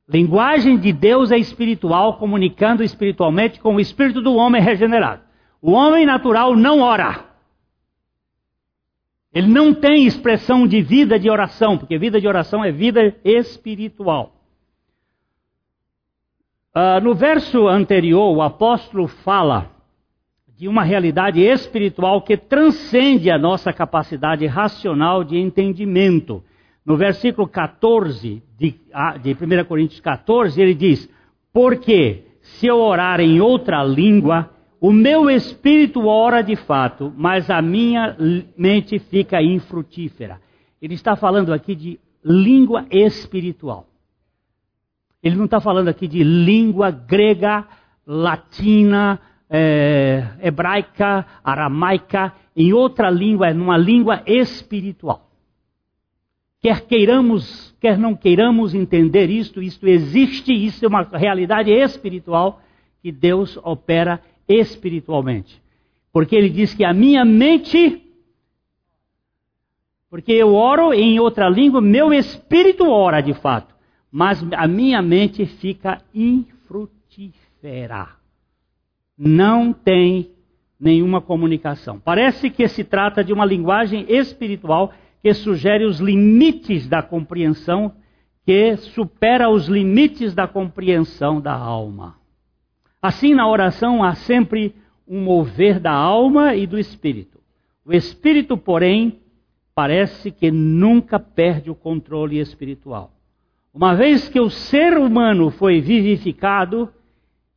[0.07, 5.21] Linguagem de Deus é espiritual, comunicando espiritualmente com o espírito do homem regenerado.
[5.61, 7.25] O homem natural não ora.
[9.33, 14.35] Ele não tem expressão de vida de oração, porque vida de oração é vida espiritual.
[16.75, 19.71] Uh, no verso anterior, o apóstolo fala
[20.57, 26.43] de uma realidade espiritual que transcende a nossa capacidade racional de entendimento.
[26.85, 31.09] No versículo 14 de, ah, de 1 Coríntios 14, ele diz:
[31.51, 37.61] Porque se eu orar em outra língua, o meu espírito ora de fato, mas a
[37.61, 38.15] minha
[38.57, 40.41] mente fica infrutífera.
[40.81, 43.87] Ele está falando aqui de língua espiritual.
[45.23, 47.65] Ele não está falando aqui de língua grega,
[48.05, 55.29] latina, é, hebraica, aramaica, em outra língua, numa língua espiritual.
[56.61, 62.61] Quer queiramos, quer não queiramos entender isto, isto existe, isso é uma realidade espiritual
[63.01, 65.61] que Deus opera espiritualmente.
[66.11, 68.01] Porque ele diz que a minha mente,
[70.09, 73.73] porque eu oro em outra língua, meu espírito ora de fato,
[74.09, 78.22] mas a minha mente fica infrutífera.
[79.17, 80.31] Não tem
[80.79, 81.99] nenhuma comunicação.
[81.99, 87.93] Parece que se trata de uma linguagem espiritual que sugere os limites da compreensão,
[88.45, 92.17] que supera os limites da compreensão da alma.
[93.01, 94.75] Assim, na oração há sempre
[95.07, 97.39] um mover da alma e do espírito.
[97.85, 99.19] O espírito, porém,
[99.75, 103.11] parece que nunca perde o controle espiritual.
[103.73, 106.89] Uma vez que o ser humano foi vivificado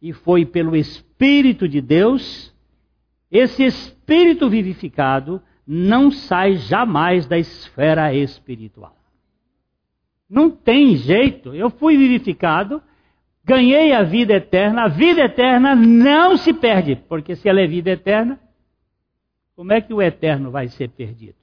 [0.09, 2.55] e foi pelo Espírito de Deus,
[3.29, 8.97] esse espírito vivificado não sai jamais da esfera espiritual.
[10.31, 11.53] Não tem jeito.
[11.57, 12.81] Eu fui vivificado,
[13.45, 14.85] ganhei a vida eterna.
[14.85, 18.39] A vida eterna não se perde, porque se ela é vida eterna,
[19.57, 21.35] como é que o eterno vai ser perdido?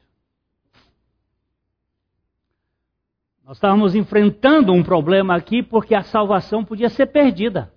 [3.45, 7.72] Nós estávamos enfrentando um problema aqui porque a salvação podia ser perdida.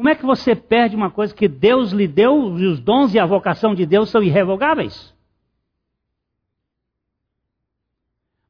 [0.00, 3.18] Como é que você perde uma coisa que Deus lhe deu e os dons e
[3.18, 5.14] a vocação de Deus são irrevogáveis?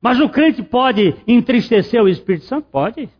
[0.01, 2.69] Mas o crente pode entristecer o Espírito Santo?
[2.71, 3.11] Pode.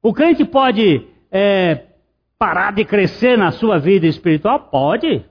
[0.00, 1.84] O crente pode é,
[2.38, 4.68] parar de crescer na sua vida espiritual?
[4.70, 5.24] Pode.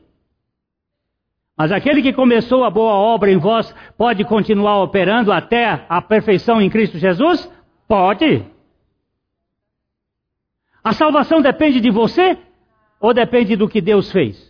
[1.55, 6.61] Mas aquele que começou a boa obra em vós pode continuar operando até a perfeição
[6.61, 7.49] em Cristo Jesus?
[7.87, 8.58] Pode.
[10.83, 12.37] A salvação depende de você
[12.99, 14.49] ou depende do que Deus fez?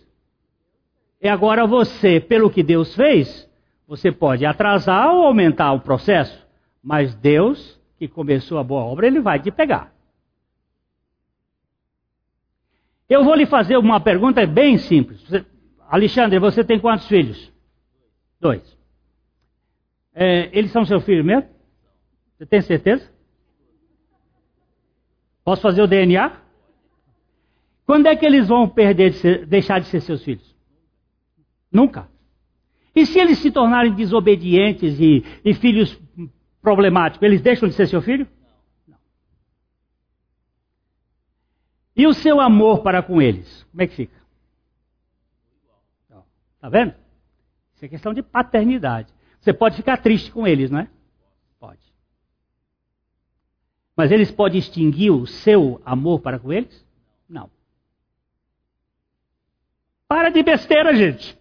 [1.20, 3.48] E agora você, pelo que Deus fez,
[3.86, 6.46] você pode atrasar ou aumentar o processo,
[6.82, 9.92] mas Deus, que começou a boa obra, ele vai te pegar.
[13.08, 15.20] Eu vou lhe fazer uma pergunta bem simples.
[15.88, 17.52] Alexandre, você tem quantos filhos?
[18.40, 18.62] Dois.
[20.14, 21.48] É, eles são seu filho mesmo?
[22.38, 23.10] Você tem certeza?
[25.50, 26.40] Posso fazer o DNA?
[27.84, 30.56] Quando é que eles vão perder de ser, deixar de ser seus filhos?
[31.72, 32.08] Nunca.
[32.94, 36.00] E se eles se tornarem desobedientes e, e filhos
[36.62, 38.28] problemáticos, eles deixam de ser seu filho?
[38.86, 38.96] Não.
[41.96, 43.64] E o seu amor para com eles?
[43.72, 44.16] Como é que fica?
[46.54, 46.94] Está vendo?
[47.74, 49.12] Isso é questão de paternidade.
[49.40, 50.88] Você pode ficar triste com eles, não é?
[51.58, 51.80] Pode.
[54.00, 56.86] Mas eles podem extinguir o seu amor para com eles?
[57.28, 57.50] Não.
[60.08, 61.38] Para de besteira, gente.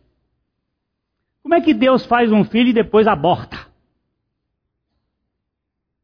[1.41, 3.65] Como é que Deus faz um filho e depois aborta?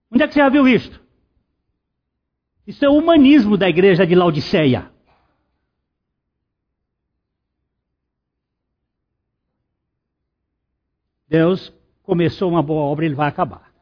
[0.10, 1.04] Onde é que você já viu isto?
[2.66, 4.90] Isso é o humanismo da igreja de Laodiceia.
[11.28, 13.76] Deus começou uma boa obra, ele vai acabar.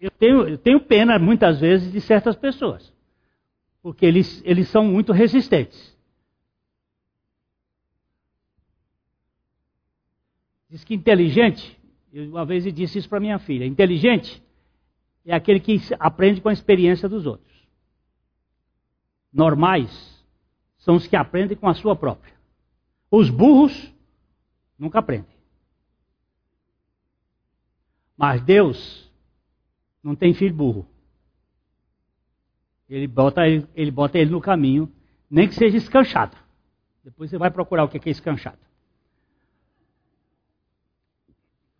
[0.00, 2.92] Eu tenho, eu tenho pena, muitas vezes, de certas pessoas,
[3.82, 5.96] porque eles, eles são muito resistentes.
[10.68, 11.78] Diz que inteligente,
[12.12, 14.42] eu uma vez disse isso para minha filha: inteligente
[15.24, 17.54] é aquele que aprende com a experiência dos outros.
[19.32, 20.24] Normais
[20.78, 22.34] são os que aprendem com a sua própria.
[23.10, 23.94] Os burros
[24.78, 25.26] Nunca aprende.
[28.16, 29.05] Mas Deus
[30.06, 30.86] não tem filho burro.
[32.88, 34.90] Ele bota ele, ele bota ele no caminho,
[35.28, 36.36] nem que seja escanchado.
[37.04, 38.58] Depois você vai procurar o que é escanchado.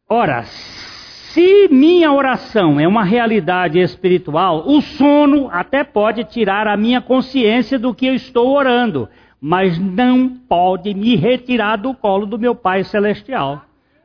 [0.08, 7.00] Ora, se minha oração é uma realidade espiritual, o sono até pode tirar a minha
[7.00, 9.08] consciência do que eu estou orando
[9.40, 13.62] mas não pode me retirar do colo do meu Pai Celestial.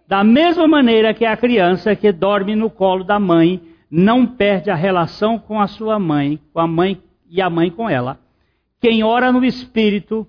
[0.08, 3.62] Da mesma maneira que a criança que dorme no colo da mãe
[3.92, 7.90] não perde a relação com a sua mãe, com a mãe e a mãe com
[7.90, 8.18] ela.
[8.80, 10.26] Quem ora no Espírito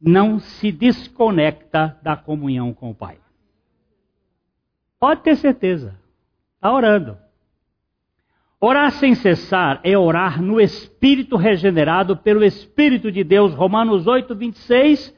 [0.00, 3.18] não se desconecta da comunhão com o Pai.
[5.00, 5.98] Pode ter certeza.
[6.54, 7.18] Está orando.
[8.60, 13.52] Orar sem cessar é orar no Espírito regenerado pelo Espírito de Deus.
[13.52, 15.14] Romanos 8, 26.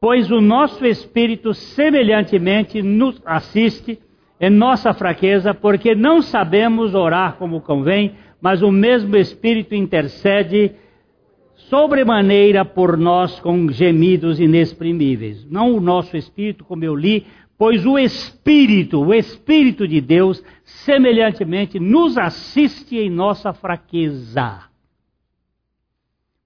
[0.00, 4.00] Pois o nosso Espírito semelhantemente nos assiste
[4.40, 10.72] em nossa fraqueza, porque não sabemos orar como convém, mas o mesmo Espírito intercede
[11.54, 15.44] sobremaneira por nós com gemidos inexprimíveis.
[15.44, 17.26] Não o nosso Espírito, como eu li,
[17.58, 24.62] pois o Espírito, o Espírito de Deus, semelhantemente nos assiste em nossa fraqueza.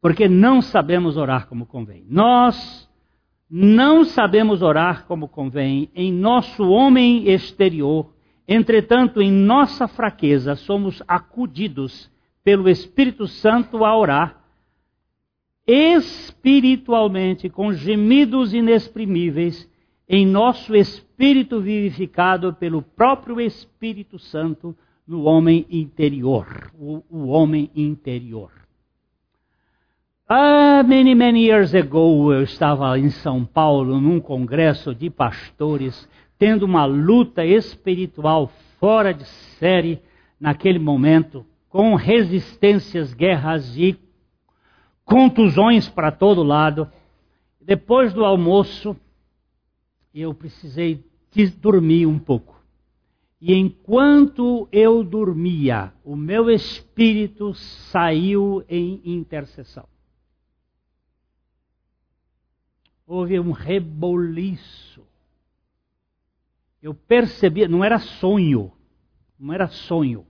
[0.03, 2.05] Porque não sabemos orar como convém.
[2.11, 2.91] Nós
[3.51, 8.13] não sabemos orar como convém em nosso homem exterior,
[8.49, 12.11] entretanto, em nossa fraqueza, somos acudidos
[12.43, 14.45] pelo Espírito Santo a orar
[15.67, 19.69] espiritualmente com gemidos inexprimíveis
[20.07, 24.77] em nosso espírito vivificado pelo próprio Espírito Santo
[25.07, 28.64] no homem interior, o, o homem interior.
[30.37, 36.65] Ah, many, many years ago, eu estava em São Paulo num congresso de pastores, tendo
[36.65, 39.25] uma luta espiritual fora de
[39.61, 40.03] série
[40.41, 43.97] naquele momento, com resistências, guerras e
[45.05, 46.91] contusões para todo lado.
[47.61, 48.97] Depois do almoço,
[50.13, 51.05] eu precisei
[51.61, 52.61] dormir um pouco.
[53.41, 59.94] E enquanto eu dormia, o meu espírito saiu em intercessão.
[63.07, 65.07] Houve um reboliço.
[66.83, 68.73] Eu percebia, não era sonho,
[69.39, 70.27] não era sonho,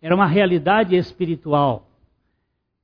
[0.00, 1.88] era uma realidade espiritual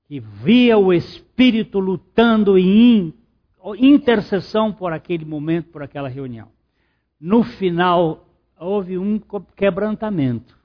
[0.07, 3.13] que via o espírito lutando em
[3.79, 6.49] intercessão por aquele momento, por aquela reunião.
[7.21, 8.27] No final,
[8.59, 9.21] houve um
[9.55, 10.57] quebrantamento.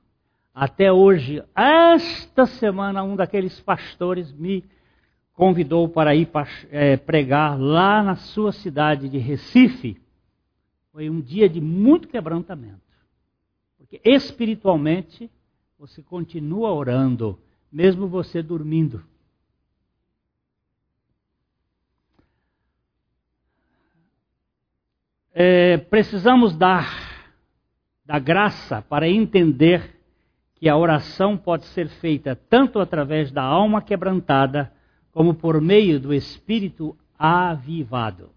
[0.53, 4.63] Até hoje, esta semana, um daqueles pastores me
[5.33, 6.29] convidou para ir
[6.69, 9.99] é, pregar lá na sua cidade de Recife.
[10.91, 12.81] Foi um dia de muito quebrantamento.
[13.77, 15.29] Porque espiritualmente,
[15.77, 17.39] você continua orando,
[17.71, 19.03] mesmo você dormindo.
[25.33, 27.11] É, precisamos dar
[28.05, 29.99] da graça para entender
[30.55, 34.71] que a oração pode ser feita tanto através da alma quebrantada,
[35.13, 38.31] como por meio do espírito avivado.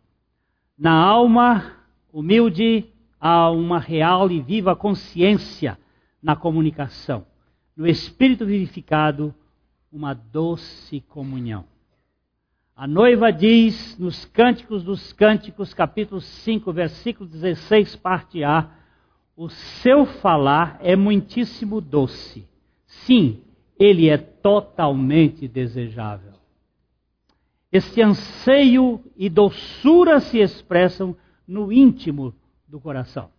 [0.79, 1.73] Na alma
[2.13, 2.85] humilde
[3.19, 5.79] há uma real e viva consciência
[6.23, 7.27] na comunicação.
[7.75, 9.35] No espírito vivificado,
[9.91, 11.65] uma doce comunhão.
[12.75, 18.71] A noiva diz nos Cânticos dos Cânticos, capítulo 5, versículo 16, parte A,
[19.35, 22.47] o seu falar é muitíssimo doce.
[22.87, 23.41] Sim,
[23.79, 26.36] ele é totalmente desejável.
[27.71, 32.35] Este anseio e doçura se expressam no íntimo
[32.69, 33.31] do coração.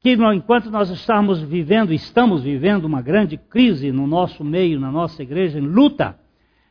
[0.00, 5.22] Que enquanto nós estamos vivendo, estamos vivendo uma grande crise no nosso meio, na nossa
[5.22, 6.18] igreja, em luta.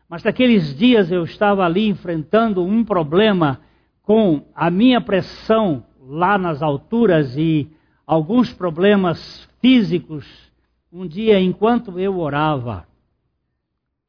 [0.10, 3.60] Mas naqueles dias eu estava ali enfrentando um problema
[4.02, 7.70] com a minha pressão lá nas alturas e
[8.06, 10.26] alguns problemas físicos.
[10.90, 12.88] Um dia, enquanto eu orava,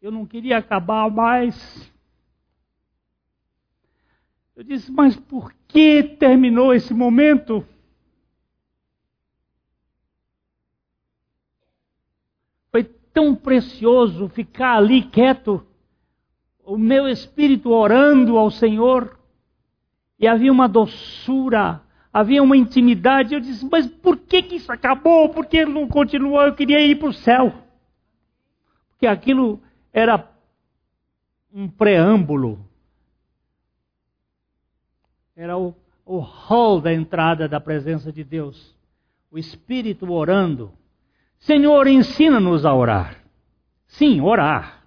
[0.00, 1.92] eu não queria acabar mais.
[4.58, 7.64] Eu disse, mas por que terminou esse momento?
[12.72, 15.64] Foi tão precioso ficar ali quieto,
[16.64, 19.16] o meu espírito orando ao Senhor,
[20.18, 21.80] e havia uma doçura
[22.12, 23.34] havia uma intimidade.
[23.34, 25.28] Eu disse, mas por que, que isso acabou?
[25.28, 26.42] Por que não continuou?
[26.42, 27.52] Eu queria ir para o céu.
[28.90, 29.60] Porque aquilo
[29.92, 30.28] era
[31.54, 32.67] um preâmbulo.
[35.38, 35.72] Era o,
[36.04, 38.76] o hall da entrada da presença de Deus.
[39.30, 40.72] O Espírito orando.
[41.38, 43.22] Senhor, ensina-nos a orar.
[43.86, 44.82] Sim, orar.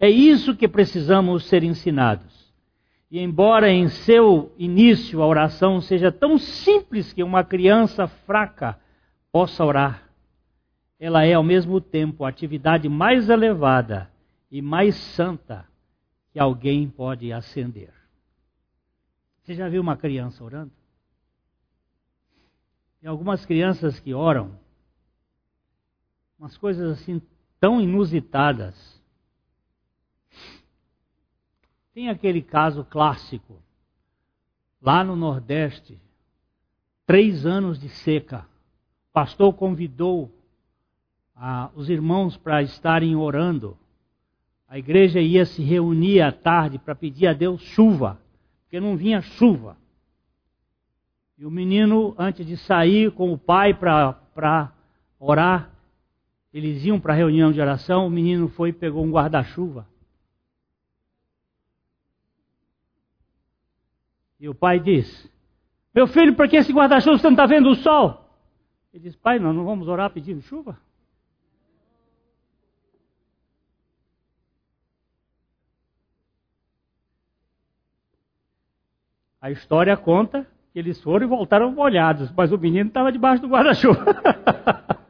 [0.00, 2.52] É isso que precisamos ser ensinados.
[3.08, 8.76] E embora em seu início a oração seja tão simples que uma criança fraca
[9.30, 10.10] possa orar,
[10.98, 14.10] ela é ao mesmo tempo a atividade mais elevada
[14.50, 15.64] e mais santa
[16.32, 17.97] que alguém pode acender.
[19.48, 20.70] Você já viu uma criança orando?
[23.00, 24.60] Tem algumas crianças que oram,
[26.38, 27.22] umas coisas assim
[27.58, 29.00] tão inusitadas
[31.94, 33.56] tem aquele caso clássico,
[34.82, 35.98] lá no Nordeste,
[37.06, 38.46] três anos de seca.
[39.08, 40.30] O pastor convidou
[41.34, 43.78] ah, os irmãos para estarem orando.
[44.68, 48.20] A igreja ia se reunir à tarde para pedir a Deus chuva,
[48.68, 49.78] porque não vinha chuva.
[51.38, 54.72] E o menino, antes de sair com o pai para
[55.18, 55.70] orar,
[56.52, 59.86] eles iam para a reunião de oração, o menino foi e pegou um guarda-chuva
[64.40, 65.28] E o pai diz:
[65.92, 68.24] Meu filho, por que esse guarda-chuva você não está vendo o sol?
[68.92, 70.78] Ele diz: Pai, nós não vamos orar pedindo chuva?
[79.48, 83.48] A história conta que eles foram e voltaram molhados, mas o menino estava debaixo do
[83.48, 84.04] guarda-chuva.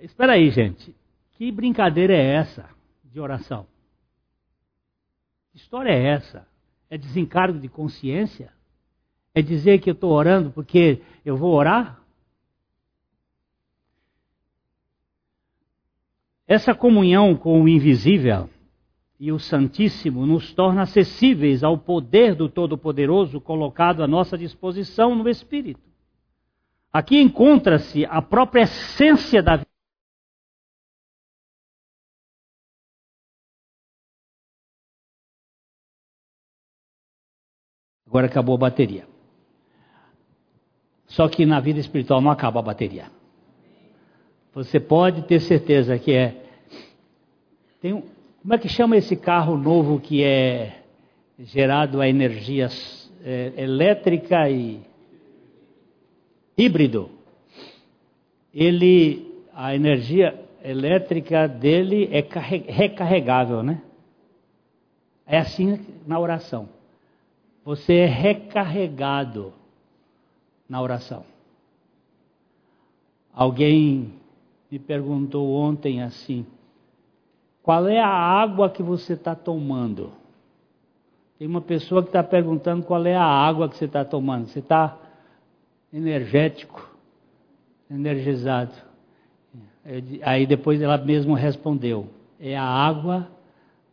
[0.00, 0.92] Espera aí, gente.
[1.34, 2.68] Que brincadeira é essa
[3.04, 3.64] de oração?
[5.52, 6.44] Que história é essa?
[6.90, 8.52] É desencargo de consciência?
[9.32, 12.02] É dizer que eu estou orando porque eu vou orar?
[16.44, 18.50] Essa comunhão com o invisível
[19.20, 25.28] e o Santíssimo nos torna acessíveis ao poder do Todo-Poderoso colocado à nossa disposição no
[25.28, 25.82] Espírito.
[26.90, 29.68] Aqui encontra-se a própria essência da vida.
[38.06, 39.06] Agora acabou a bateria.
[41.08, 43.12] Só que na vida espiritual não acaba a bateria.
[44.54, 46.42] Você pode ter certeza que é.
[47.80, 50.82] Tem um, como é que chama esse carro novo que é
[51.38, 52.68] gerado a energia
[53.22, 54.80] é, elétrica e
[56.56, 57.10] híbrido?
[58.52, 62.26] Ele, a energia elétrica dele é
[62.72, 63.82] recarregável, né?
[65.26, 66.68] É assim na oração.
[67.62, 69.52] Você é recarregado
[70.66, 71.24] na oração.
[73.34, 74.14] Alguém
[74.70, 76.46] me perguntou ontem assim:
[77.70, 80.10] qual é a água que você está tomando?
[81.38, 84.48] Tem uma pessoa que está perguntando qual é a água que você está tomando.
[84.48, 84.98] Você está
[85.92, 86.90] energético,
[87.88, 88.72] energizado.
[90.22, 92.08] Aí depois ela mesma respondeu:
[92.40, 93.28] é a água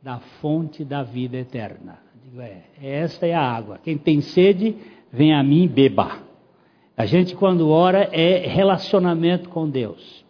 [0.02, 2.00] da fonte da vida eterna.
[2.24, 3.80] Digo, é, esta é a água.
[3.84, 4.76] Quem tem sede,
[5.14, 6.18] vem a mim beba.
[6.98, 10.26] A gente, quando ora, é relacionamento com Deus.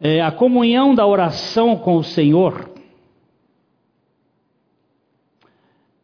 [0.00, 2.70] É, a comunhão da oração com o Senhor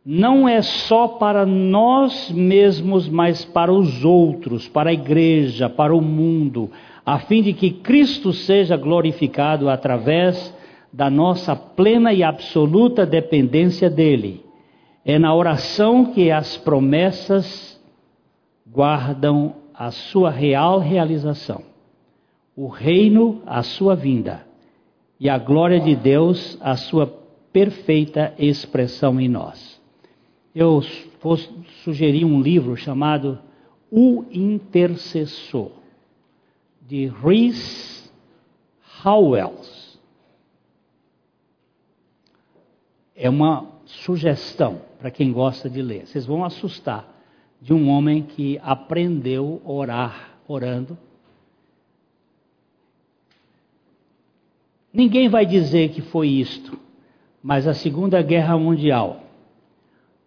[0.04, 6.00] não é só para nós mesmos, mas para os outros, para a igreja, para o
[6.00, 6.70] mundo,
[7.04, 10.54] a fim de que Cristo seja glorificado através
[10.92, 14.44] da nossa plena e absoluta dependência dele.
[15.04, 17.80] É na oração que as promessas
[18.66, 21.62] guardam a sua real realização,
[22.56, 24.46] o reino, a sua vinda,
[25.20, 27.06] e a glória de Deus, a sua
[27.52, 29.80] perfeita expressão em nós.
[30.54, 30.82] Eu
[31.20, 31.36] vou
[31.84, 33.38] sugerir um livro chamado
[33.90, 35.70] O Intercessor,
[36.80, 38.10] de Rhys
[39.04, 39.98] Howells.
[43.14, 46.06] É uma sugestão para quem gosta de ler.
[46.06, 47.16] Vocês vão assustar
[47.60, 50.96] de um homem que aprendeu a orar orando.
[54.96, 56.78] Ninguém vai dizer que foi isto,
[57.42, 59.20] mas a Segunda Guerra Mundial,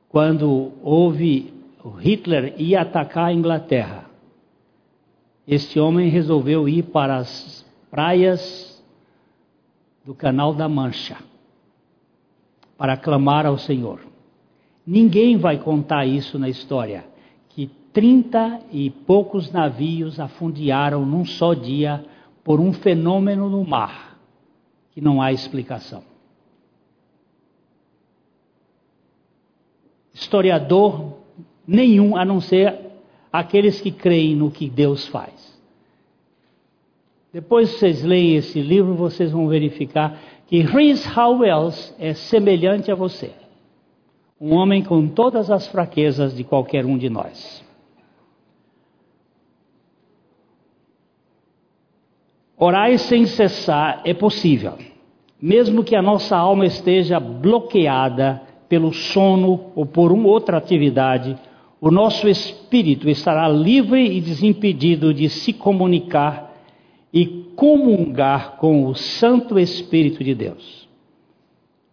[0.08, 1.52] quando houve
[1.98, 4.06] Hitler ia atacar a Inglaterra,
[5.48, 8.80] este homem resolveu ir para as praias
[10.06, 11.18] do Canal da Mancha
[12.78, 14.02] para clamar ao Senhor.
[14.86, 17.06] Ninguém vai contar isso na história
[17.92, 22.06] trinta e poucos navios afundiaram num só dia
[22.44, 24.09] por um fenômeno no mar
[25.00, 26.04] que não há explicação.
[30.14, 31.14] Historiador
[31.66, 32.78] nenhum, a não ser
[33.32, 35.58] aqueles que creem no que Deus faz.
[37.32, 42.96] Depois que vocês leem esse livro, vocês vão verificar que Rhys Howells é semelhante a
[42.96, 43.32] você.
[44.42, 47.64] Um homem com todas as fraquezas de qualquer um de nós.
[52.62, 54.74] Orar sem cessar é possível,
[55.42, 61.38] mesmo que a nossa alma esteja bloqueada pelo sono ou por uma outra atividade,
[61.80, 66.54] o nosso espírito estará livre e desimpedido de se comunicar
[67.14, 70.90] e comungar com o Santo Espírito de Deus.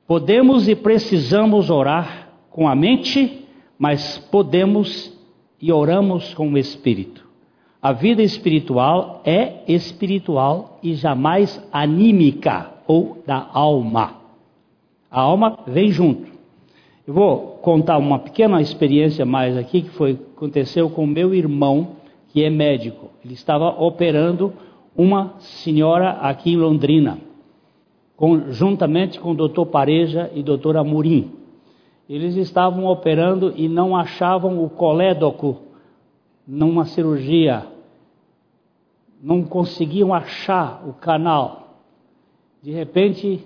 [0.04, 3.46] Podemos e precisamos orar com a mente,
[3.78, 5.16] mas podemos
[5.62, 7.25] e oramos com o Espírito.
[7.80, 14.16] A vida espiritual é espiritual e jamais anímica ou da alma.
[15.10, 16.26] A alma vem junto.
[17.06, 21.96] Eu vou contar uma pequena experiência mais aqui que foi aconteceu com meu irmão,
[22.32, 23.10] que é médico.
[23.24, 24.52] Ele estava operando
[24.96, 27.18] uma senhora aqui em Londrina,
[28.48, 31.30] juntamente com o doutor Pareja e doutor Amorim.
[32.08, 35.65] Eles estavam operando e não achavam o colédoco
[36.46, 37.66] numa cirurgia
[39.20, 41.82] não conseguiam achar o canal.
[42.62, 43.44] De repente,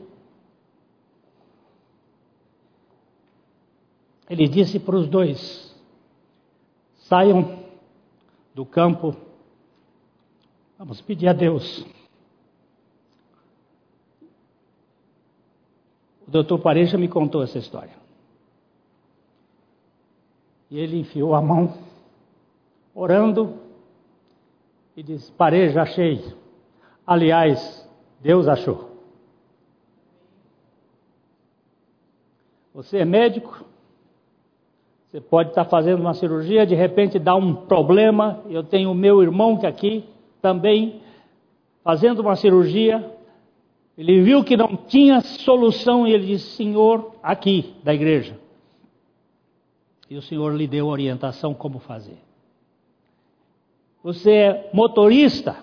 [4.28, 5.74] ele disse para os dois:
[6.96, 7.58] saiam
[8.54, 9.16] do campo,
[10.78, 11.86] vamos pedir a Deus.
[16.26, 17.98] O doutor Pareja me contou essa história.
[20.70, 21.89] E ele enfiou a mão,
[22.94, 23.58] orando,
[24.96, 26.22] e diz: Parei, já achei.
[27.06, 27.88] Aliás,
[28.20, 28.90] Deus achou.
[32.74, 33.64] Você é médico,
[35.08, 38.42] você pode estar fazendo uma cirurgia, de repente dá um problema.
[38.48, 40.04] Eu tenho o meu irmão que aqui
[40.40, 41.00] também
[41.82, 43.18] fazendo uma cirurgia.
[43.98, 48.38] Ele viu que não tinha solução e ele disse: Senhor, aqui da igreja.
[50.08, 52.29] E o Senhor lhe deu orientação como fazer.
[54.02, 55.56] Você é motorista,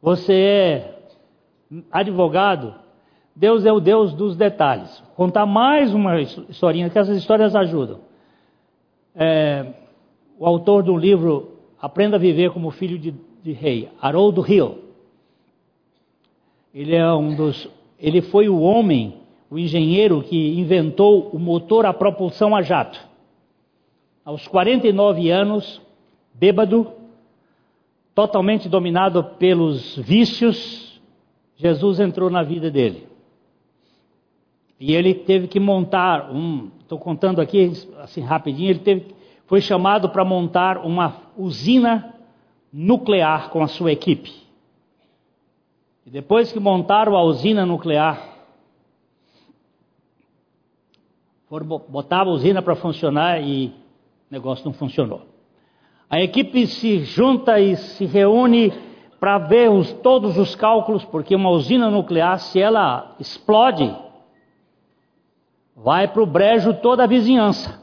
[0.00, 0.98] você é
[1.90, 2.74] advogado,
[3.34, 4.98] Deus é o Deus dos detalhes.
[5.00, 8.00] Vou contar mais uma historinha, que essas histórias ajudam.
[9.14, 9.66] É,
[10.38, 14.78] o autor do livro Aprenda a Viver como Filho de, de Rei, Haroldo Hill.
[16.74, 17.68] Ele é um dos,
[17.98, 19.14] ele foi o homem,
[19.48, 23.00] o engenheiro que inventou o motor a propulsão a jato.
[24.24, 25.80] Aos 49 anos,
[26.38, 26.92] bêbado,
[28.14, 31.00] totalmente dominado pelos vícios,
[31.56, 33.08] Jesus entrou na vida dele.
[34.78, 39.14] E ele teve que montar um, estou contando aqui assim rapidinho, ele teve,
[39.46, 42.14] foi chamado para montar uma usina
[42.72, 44.32] nuclear com a sua equipe.
[46.06, 48.36] E depois que montaram a usina nuclear,
[51.48, 53.72] foram botar a usina para funcionar e o
[54.30, 55.37] negócio não funcionou.
[56.10, 58.72] A equipe se junta e se reúne
[59.20, 63.94] para ver os, todos os cálculos, porque uma usina nuclear, se ela explode,
[65.76, 67.82] vai para o brejo toda a vizinhança.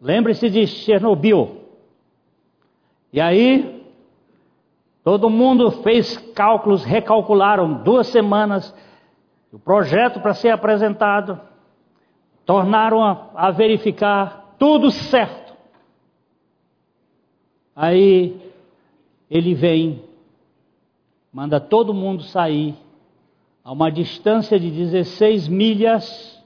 [0.00, 1.62] Lembre-se de Chernobyl.
[3.12, 3.84] E aí,
[5.02, 8.74] todo mundo fez cálculos, recalcularam duas semanas
[9.54, 11.40] o projeto para ser apresentado,
[12.44, 15.43] tornaram a, a verificar tudo certo.
[17.74, 18.40] Aí
[19.30, 20.02] ele vem,
[21.32, 22.74] manda todo mundo sair
[23.64, 26.40] a uma distância de 16 milhas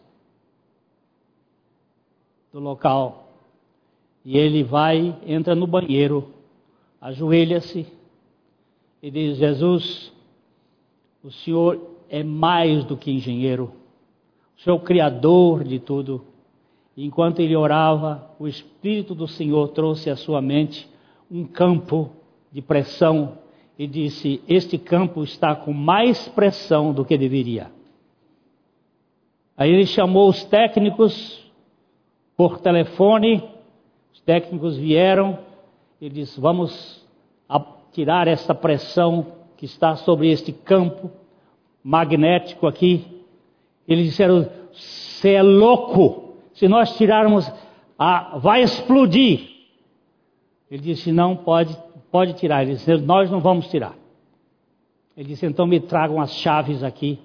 [2.52, 3.28] do local.
[4.24, 6.32] E ele vai, entra no banheiro,
[7.00, 7.86] ajoelha-se
[9.02, 10.12] e diz: Jesus,
[11.22, 13.72] o Senhor é mais do que engenheiro,
[14.56, 16.24] o Senhor é o Criador de tudo.
[16.96, 20.88] Enquanto ele orava, o Espírito do Senhor trouxe à sua mente
[21.30, 22.10] um campo
[22.52, 23.38] de pressão
[23.78, 27.70] e disse: Este campo está com mais pressão do que deveria.
[29.56, 31.44] Aí ele chamou os técnicos
[32.36, 33.42] por telefone,
[34.12, 35.38] os técnicos vieram
[36.00, 37.06] e disse: Vamos
[37.92, 39.26] tirar essa pressão
[39.56, 41.10] que está sobre este campo
[41.82, 43.04] magnético aqui.
[43.86, 47.50] Eles disseram: Você é louco, se nós tirarmos,
[47.98, 49.57] a, vai explodir.
[50.70, 51.76] Ele disse: Não, pode,
[52.10, 52.62] pode tirar.
[52.62, 53.96] Ele disse: Nós não vamos tirar.
[55.16, 57.18] Ele disse: Então me tragam as chaves aqui.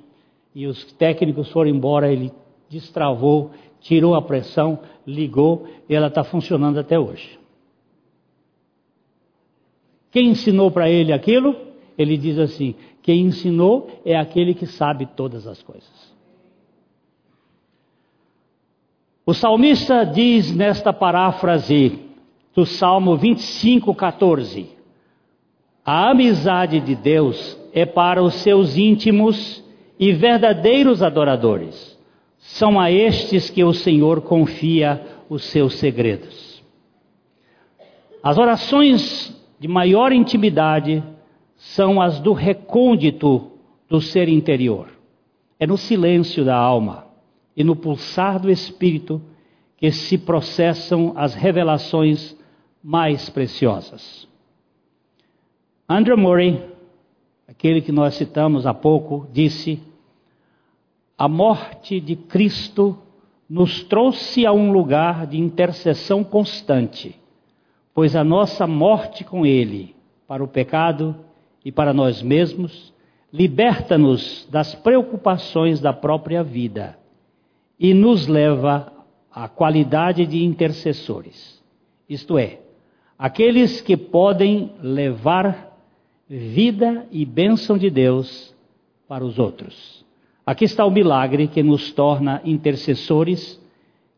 [0.56, 2.12] E os técnicos foram embora.
[2.12, 2.32] Ele
[2.70, 3.52] destravou
[3.84, 7.38] tirou a pressão, ligou e ela está funcionando até hoje.
[10.10, 11.56] Quem ensinou para ele aquilo?
[11.98, 16.14] Ele diz assim: quem ensinou é aquele que sabe todas as coisas.
[19.26, 22.00] O salmista diz nesta paráfrase
[22.56, 24.70] do Salmo 25, 14:
[25.86, 29.64] A amizade de Deus é para os seus íntimos
[29.99, 31.93] e verdadeiros adoradores
[32.38, 36.62] são a estes que o Senhor confia os seus segredos.
[38.22, 41.01] As orações de maior intimidade
[41.56, 43.51] são as do recôndito
[43.89, 44.88] do ser interior.
[45.60, 47.08] É no silêncio da alma
[47.56, 49.22] e no pulsar do espírito
[49.78, 52.38] que se processam as revelações
[52.84, 54.28] mais preciosas.
[55.88, 56.62] Andrew Murray,
[57.48, 59.82] aquele que nós citamos há pouco, disse:
[61.18, 62.98] a morte de Cristo
[63.50, 67.16] nos trouxe a um lugar de intercessão constante,
[67.94, 69.96] pois a nossa morte com Ele,
[70.28, 71.16] para o pecado
[71.64, 72.94] e para nós mesmos,
[73.32, 76.98] liberta-nos das preocupações da própria vida
[77.80, 78.92] e nos leva
[79.32, 81.62] à qualidade de intercessores,
[82.08, 82.62] isto é,
[83.18, 85.72] aqueles que podem levar
[86.30, 88.53] vida e bênção de Deus
[89.07, 90.03] para os outros.
[90.45, 93.61] Aqui está o milagre que nos torna intercessores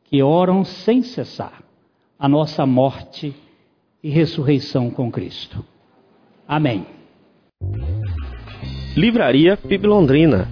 [0.05, 1.63] que oram sem cessar
[2.17, 3.35] a nossa morte
[4.01, 5.63] e ressurreição com Cristo.
[6.47, 6.85] Amém.
[8.95, 10.47] Livraria PIB Londrina.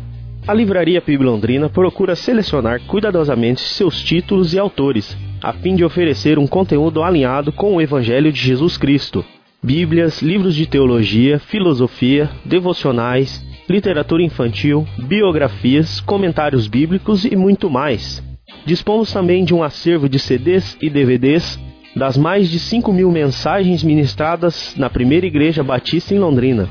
[0.45, 6.39] A Livraria PIB Londrina procura selecionar cuidadosamente seus títulos e autores, a fim de oferecer
[6.39, 9.25] um conteúdo alinhado com o Evangelho de Jesus Cristo.
[9.61, 18.23] Bíblias, livros de teologia, filosofia, devocionais, literatura infantil, biografias, comentários bíblicos e muito mais.
[18.65, 21.59] Dispomos também de um acervo de CDs e DVDs
[21.93, 26.69] das mais de 5 mil mensagens ministradas na primeira igreja batista em Londrina.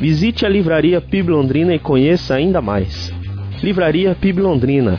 [0.00, 3.12] Visite a livraria PIB Londrina e conheça ainda mais.
[3.62, 4.98] Livraria PIB Londrina,